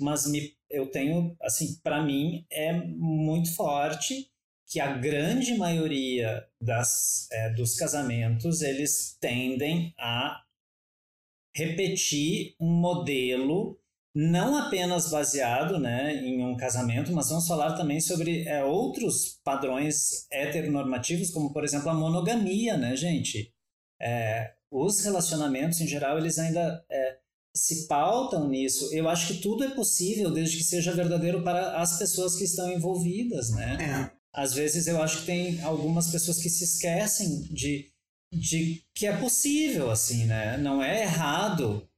[0.00, 4.30] Mas me, eu tenho, assim, para mim é muito forte
[4.66, 10.42] que a grande maioria das, é, dos casamentos eles tendem a
[11.54, 13.78] repetir um modelo
[14.16, 20.26] não apenas baseado né, em um casamento, mas vamos falar também sobre é, outros padrões
[20.30, 23.52] heteronormativos, como por exemplo a monogamia, né, gente?
[24.00, 27.18] É, os relacionamentos em geral eles ainda é,
[27.56, 28.88] se pautam nisso.
[28.92, 32.70] Eu acho que tudo é possível desde que seja verdadeiro para as pessoas que estão
[32.70, 34.10] envolvidas, né?
[34.10, 34.24] É.
[34.34, 37.86] Às vezes eu acho que tem algumas pessoas que se esquecem de,
[38.32, 40.56] de que é possível, assim, né?
[40.56, 41.88] Não é errado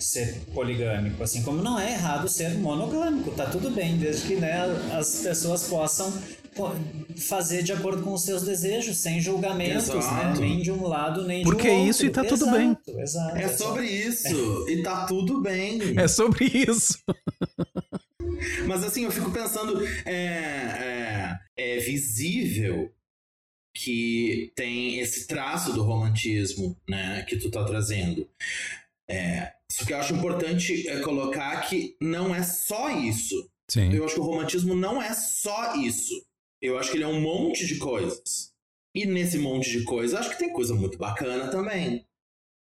[0.00, 4.52] ser poligâmico, assim como não é errado ser monogâmico, tá tudo bem, desde que né,
[4.92, 6.12] as pessoas possam
[7.16, 10.34] fazer de acordo com os seus desejos, sem julgamentos, né?
[10.38, 11.82] nem de um lado nem Porque de outro.
[11.82, 13.02] Porque é isso e tá tudo exato, bem.
[13.02, 15.80] Exato, é sobre isso e tá tudo bem.
[15.98, 16.98] É sobre isso.
[18.66, 22.92] Mas assim, eu fico pensando, é, é, é visível
[23.74, 28.28] que tem esse traço do romantismo, né, que tu tá trazendo.
[29.08, 33.34] É, só que eu acho importante é, colocar que não é só isso.
[33.68, 33.92] Sim.
[33.92, 36.14] Eu acho que o romantismo não é só isso.
[36.66, 38.52] Eu acho que ele é um monte de coisas.
[38.94, 42.04] E nesse monte de coisas, acho que tem coisa muito bacana também.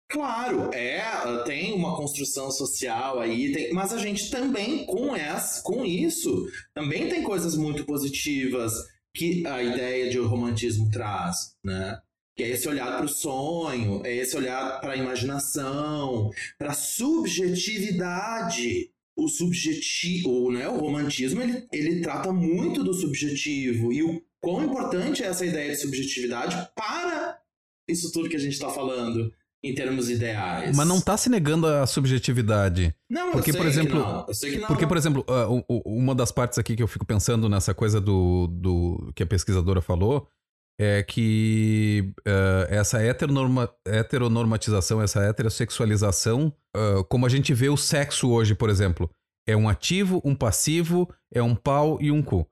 [0.09, 1.03] Claro, é,
[1.45, 7.09] tem uma construção social aí, tem, mas a gente também, com, essa, com isso, também
[7.09, 8.73] tem coisas muito positivas
[9.15, 12.01] que a ideia de romantismo traz, né?
[12.37, 16.75] que é esse olhar para o sonho, é esse olhar para a imaginação, para a
[16.75, 18.91] subjetividade.
[19.17, 25.23] O subjetivo, né, o romantismo, ele, ele trata muito do subjetivo e o quão importante
[25.23, 27.39] é essa ideia de subjetividade para
[27.89, 29.33] isso tudo que a gente está falando
[29.65, 30.77] em termos ideais.
[30.77, 32.95] Mas não está se negando a subjetividade.
[33.09, 34.25] Não, porque, eu sei por exemplo, que não.
[34.29, 34.67] Eu sei que não.
[34.69, 38.47] Porque, por exemplo, uh, uma das partes aqui que eu fico pensando nessa coisa do,
[38.49, 40.29] do que a pesquisadora falou
[40.79, 48.31] é que uh, essa heteronorma, heteronormatização, essa heterossexualização, uh, como a gente vê o sexo
[48.31, 49.11] hoje, por exemplo,
[49.49, 52.47] É um ativo, um passivo, é um pau e um cu.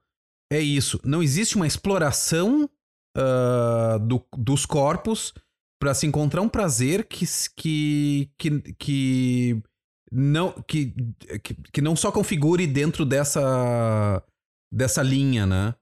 [0.51, 0.99] É isso.
[1.03, 2.69] Não existe uma exploração
[3.17, 5.33] uh, do, dos corpos
[5.79, 9.63] para se encontrar um prazer que, que, que, que
[10.11, 10.93] não que,
[11.43, 14.23] que, que, não só configure dentro dessa
[14.71, 15.75] dessa linha, né?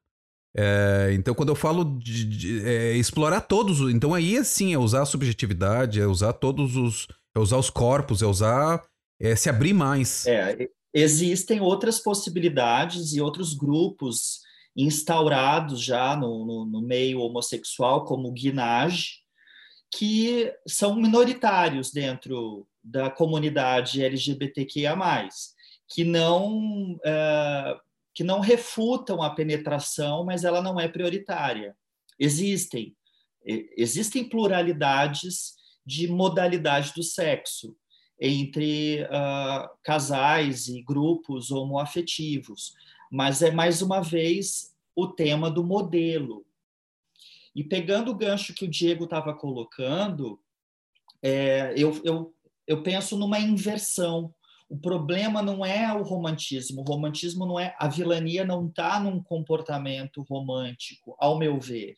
[0.55, 5.01] É, então, quando eu falo de, de é, explorar todos, então aí sim é usar
[5.01, 8.83] a subjetividade, é usar todos os, é usar os corpos, é usar,
[9.19, 10.27] é se abrir mais.
[10.27, 14.41] É, existem outras possibilidades e outros grupos
[14.75, 19.23] instaurados já no, no, no meio homossexual, como o guinage,
[19.95, 24.95] que são minoritários dentro da comunidade LGBTQIA+,
[25.87, 27.79] que não, uh,
[28.13, 31.75] que não refutam a penetração, mas ela não é prioritária.
[32.19, 32.95] Existem.
[33.45, 35.55] Existem pluralidades
[35.85, 37.75] de modalidade do sexo
[38.19, 42.73] entre uh, casais e grupos homoafetivos,
[43.11, 46.45] mas é mais uma vez o tema do modelo.
[47.55, 50.39] E pegando o gancho que o Diego estava colocando,
[51.21, 52.33] é, eu, eu,
[52.65, 54.33] eu penso numa inversão.
[54.73, 56.81] O problema não é o romantismo.
[56.81, 57.75] O romantismo não é.
[57.77, 61.93] A vilania não está num comportamento romântico, ao meu ver.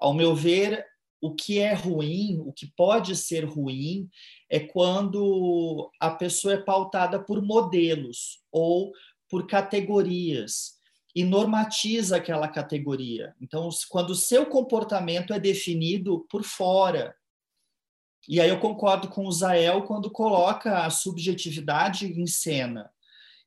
[0.00, 0.86] Ao meu ver,
[1.20, 4.08] o que é ruim, o que pode ser ruim,
[4.48, 8.90] é quando a pessoa é pautada por modelos ou
[9.28, 10.78] por categorias
[11.14, 13.34] e normatiza aquela categoria.
[13.38, 17.14] Então, quando o seu comportamento é definido por fora,
[18.28, 22.90] e aí eu concordo com o Zael quando coloca a subjetividade em cena.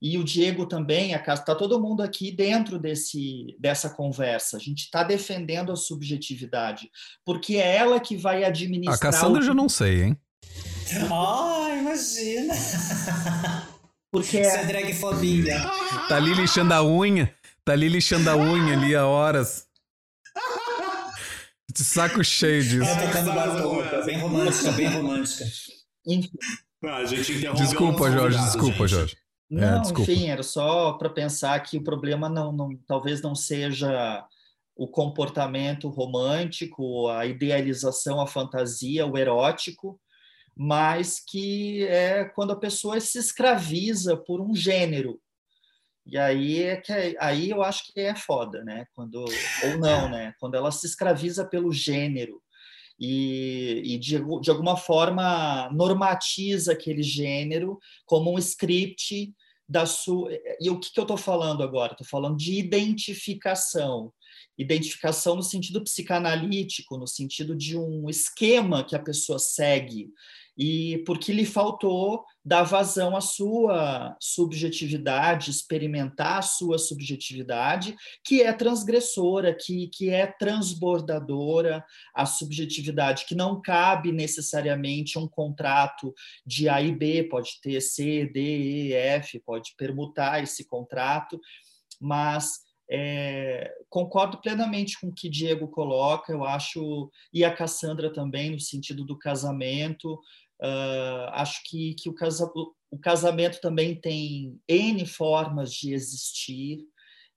[0.01, 4.57] E o Diego também, está todo mundo aqui dentro desse, dessa conversa.
[4.57, 6.89] A gente está defendendo a subjetividade,
[7.23, 8.95] porque é ela que vai administrar.
[8.95, 9.45] A Cassandra o...
[9.45, 10.17] já não sei, hein?
[11.11, 12.53] Oh, imagina!
[14.11, 15.61] Porque Isso é dragfobia.
[16.09, 17.33] Tá ali lixando a unha.
[17.63, 19.67] Tá ali lixando a unha ali há horas.
[21.73, 22.83] De saco cheio disso.
[22.83, 25.45] É, tocando batom, tá bem romântica, bem romântica.
[26.05, 26.31] Enfim.
[26.83, 28.97] Ah, a gente interrompeu Desculpa, Jorge, convidado, desculpa, gente.
[28.97, 29.17] Jorge.
[29.51, 30.11] É, Não, desculpa.
[30.11, 34.25] enfim, era só para pensar que o problema não, não, talvez não seja
[34.75, 39.99] o comportamento romântico, a idealização, a fantasia, o erótico,
[40.55, 45.19] mas que é quando a pessoa se escraviza por um gênero.
[46.05, 48.85] E aí é que é- aí eu acho que é foda, né?
[48.93, 50.33] Quando ou não, né?
[50.39, 52.41] Quando ela se escraviza pelo gênero
[52.99, 59.33] e, e de, de alguma forma normatiza aquele gênero como um script
[59.67, 60.29] da sua.
[60.59, 61.93] E o que, que eu estou falando agora?
[61.93, 64.11] Estou falando de identificação.
[64.57, 70.09] Identificação no sentido psicanalítico, no sentido de um esquema que a pessoa segue,
[70.63, 78.53] e porque lhe faltou dar vazão à sua subjetividade, experimentar a sua subjetividade, que é
[78.53, 81.83] transgressora, que, que é transbordadora,
[82.13, 86.13] a subjetividade que não cabe necessariamente um contrato
[86.45, 91.39] de A e B, pode ter C, D, E, F, pode permutar esse contrato,
[91.99, 92.59] mas
[92.93, 98.59] é, concordo plenamente com o que Diego coloca, eu acho, e a Cassandra também, no
[98.59, 100.19] sentido do casamento,
[100.61, 102.49] uh, acho que, que o, casa,
[102.91, 106.79] o casamento também tem N formas de existir.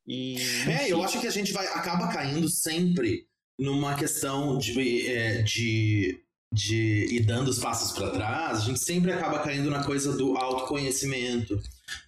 [0.07, 0.37] E,
[0.69, 3.27] É, eu acho que a gente vai acaba caindo sempre
[3.59, 6.21] numa questão de, é, de,
[6.53, 10.37] de ir dando os passos para trás, a gente sempre acaba caindo na coisa do
[10.37, 11.59] autoconhecimento,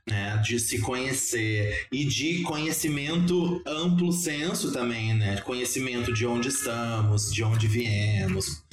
[0.07, 0.37] né?
[0.39, 5.41] De se conhecer e de conhecimento amplo senso também, né?
[5.41, 8.65] Conhecimento de onde estamos, de onde viemos,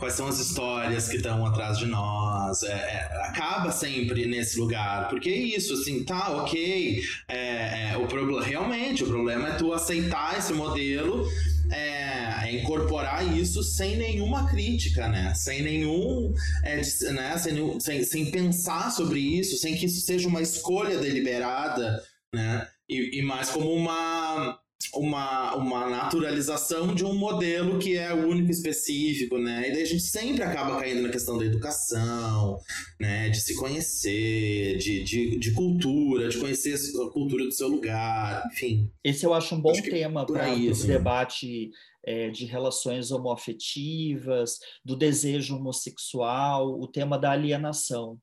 [0.00, 2.62] quais são as histórias que estão atrás de nós.
[2.64, 7.00] É, é, acaba sempre nesse lugar, porque é isso, assim, tá, ok.
[7.28, 11.28] É, é, o problema realmente o problema é tu aceitar esse modelo
[11.70, 15.32] é, é incorporar isso sem nenhuma crítica, né?
[15.34, 16.34] Sem nenhum.
[16.64, 16.76] é,
[17.12, 17.38] né?
[17.38, 22.02] sem, sem, sem pensar sobre isso, sem que isso seja uma escolha deliberada,
[22.34, 22.66] né?
[22.88, 24.58] E, e mais como uma.
[24.94, 29.68] Uma, uma naturalização de um modelo que é único e específico, né?
[29.68, 32.58] E daí a gente sempre acaba caindo na questão da educação,
[32.98, 33.28] né?
[33.28, 38.90] De se conhecer, de, de, de cultura, de conhecer a cultura do seu lugar, enfim.
[39.04, 40.86] Esse eu acho um bom Acho tema para o assim.
[40.86, 41.70] debate
[42.04, 48.18] é, de relações homoafetivas, do desejo homossexual, o tema da alienação,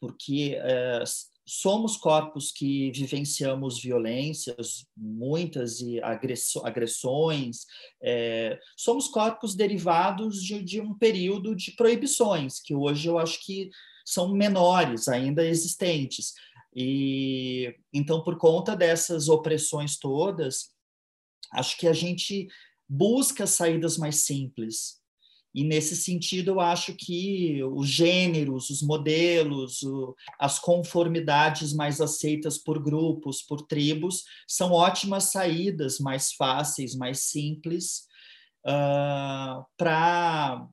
[0.00, 1.02] porque é,
[1.48, 5.98] somos corpos que vivenciamos violências, muitas e
[6.62, 7.64] agressões,
[8.02, 13.70] é, somos corpos derivados de, de um período de proibições, que hoje eu acho que
[14.04, 16.34] são menores, ainda existentes.
[16.76, 20.74] E então, por conta dessas opressões todas,
[21.54, 22.46] acho que a gente
[22.86, 25.00] busca saídas mais simples.
[25.54, 32.58] E nesse sentido, eu acho que os gêneros, os modelos, o, as conformidades mais aceitas
[32.58, 38.06] por grupos, por tribos, são ótimas saídas mais fáceis, mais simples,
[38.66, 40.68] uh, ah, para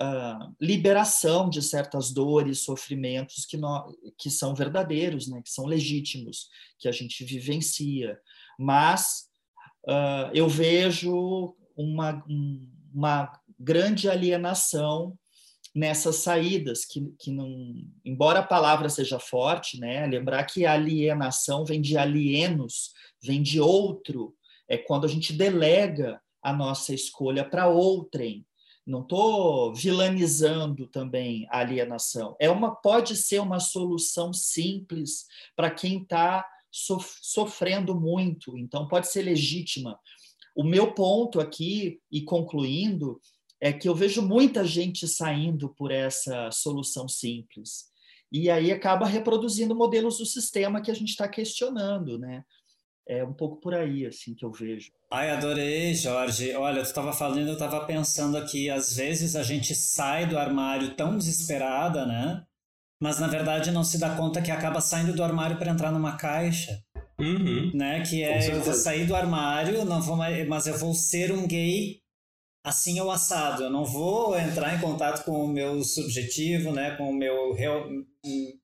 [0.00, 6.48] uh, liberação de certas dores, sofrimentos que, no, que são verdadeiros, né, que são legítimos,
[6.78, 8.18] que a gente vivencia.
[8.58, 9.28] Mas
[9.88, 12.24] uh, eu vejo uma,
[12.92, 15.16] uma grande alienação
[15.74, 21.80] nessas saídas, que, que não, embora a palavra seja forte, né, lembrar que alienação vem
[21.80, 22.92] de alienos,
[23.22, 24.34] vem de outro,
[24.68, 28.44] é quando a gente delega a nossa escolha para outrem,
[28.86, 32.34] não estou vilanizando também a alienação.
[32.40, 39.22] É uma, pode ser uma solução simples para quem está sofrendo muito, então pode ser
[39.22, 39.98] legítima.
[40.56, 43.20] O meu ponto aqui, e concluindo,
[43.60, 47.88] é que eu vejo muita gente saindo por essa solução simples.
[48.30, 52.44] E aí acaba reproduzindo modelos do sistema que a gente está questionando, né?
[53.08, 54.92] É um pouco por aí, assim, que eu vejo.
[55.10, 56.54] Ai, adorei, Jorge.
[56.54, 60.94] Olha, tu estava falando, eu estava pensando aqui, às vezes a gente sai do armário
[60.94, 62.44] tão desesperada, né?
[63.00, 66.16] Mas na verdade não se dá conta que acaba saindo do armário para entrar numa
[66.16, 66.82] caixa.
[67.18, 67.70] Uhum.
[67.74, 68.02] Né?
[68.02, 71.46] Que é, eu vou sair do armário, não vou mais, mas eu vou ser um
[71.46, 72.00] gay
[72.68, 73.64] assim ou assado.
[73.64, 76.96] Eu não vou entrar em contato com o meu subjetivo, né?
[76.96, 77.56] Com o meu,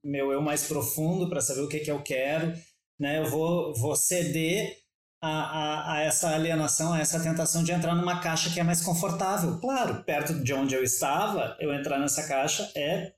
[0.05, 2.55] meu eu mais profundo para saber o que, que eu quero
[2.99, 3.19] né?
[3.19, 4.77] Eu vou, vou ceder
[5.23, 8.83] a, a, a, essa alienação, a essa tentação de entrar numa caixa que é mais
[8.83, 9.59] confortável.
[9.59, 13.13] Claro, perto de onde eu estava, eu entrar nessa caixa é.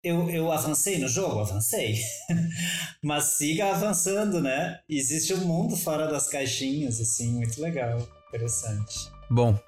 [0.00, 1.40] Eu, eu avancei no jogo?
[1.40, 1.96] Avancei.
[3.02, 4.78] Mas siga avançando, né?
[4.88, 7.98] Existe um mundo fora das caixinhas, assim, muito legal,
[8.28, 9.10] interessante.
[9.28, 9.58] Bom,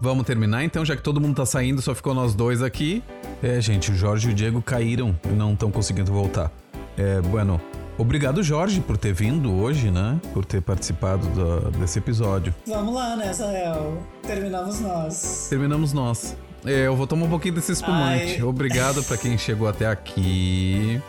[0.00, 3.02] Vamos terminar então, já que todo mundo tá saindo, só ficou nós dois aqui.
[3.42, 6.50] É, gente, o Jorge e o Diego caíram e não estão conseguindo voltar.
[6.96, 7.60] É, bueno,
[7.98, 10.20] Obrigado, Jorge, por ter vindo hoje, né?
[10.34, 12.54] Por ter participado do, desse episódio.
[12.66, 14.02] Vamos lá, né, Sael?
[14.22, 15.46] Terminamos nós.
[15.48, 16.36] Terminamos nós.
[16.64, 18.34] É, eu vou tomar um pouquinho desse espumante.
[18.34, 18.42] Ai.
[18.42, 21.00] Obrigado para quem chegou até aqui.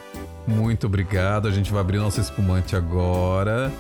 [0.48, 1.48] Muito obrigado.
[1.48, 3.72] A gente vai abrir nosso espumante agora.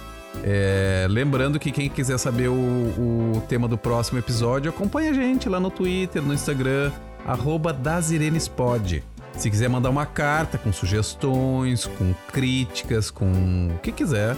[0.44, 5.50] É, lembrando que quem quiser saber o, o, tema do próximo episódio, acompanha a gente
[5.50, 6.92] lá no Twitter, no Instagram,
[7.26, 9.04] arroba dasirenespod.
[9.36, 14.38] Se quiser mandar uma carta com sugestões, com críticas, com o que quiser,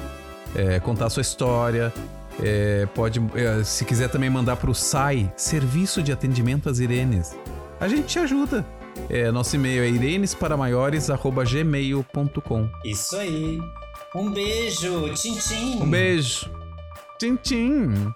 [0.55, 1.93] é, contar a sua história,
[2.41, 7.33] é, pode, é, se quiser também mandar para o SAI, Serviço de Atendimento às Irenes.
[7.79, 8.65] A gente te ajuda.
[9.09, 13.61] É, nosso e-mail é irenesparamaiores.gmail.com Isso aí.
[14.15, 15.81] Um beijo, tchim, tchim.
[15.83, 16.49] Um beijo.
[17.19, 18.15] Tchim, tchim.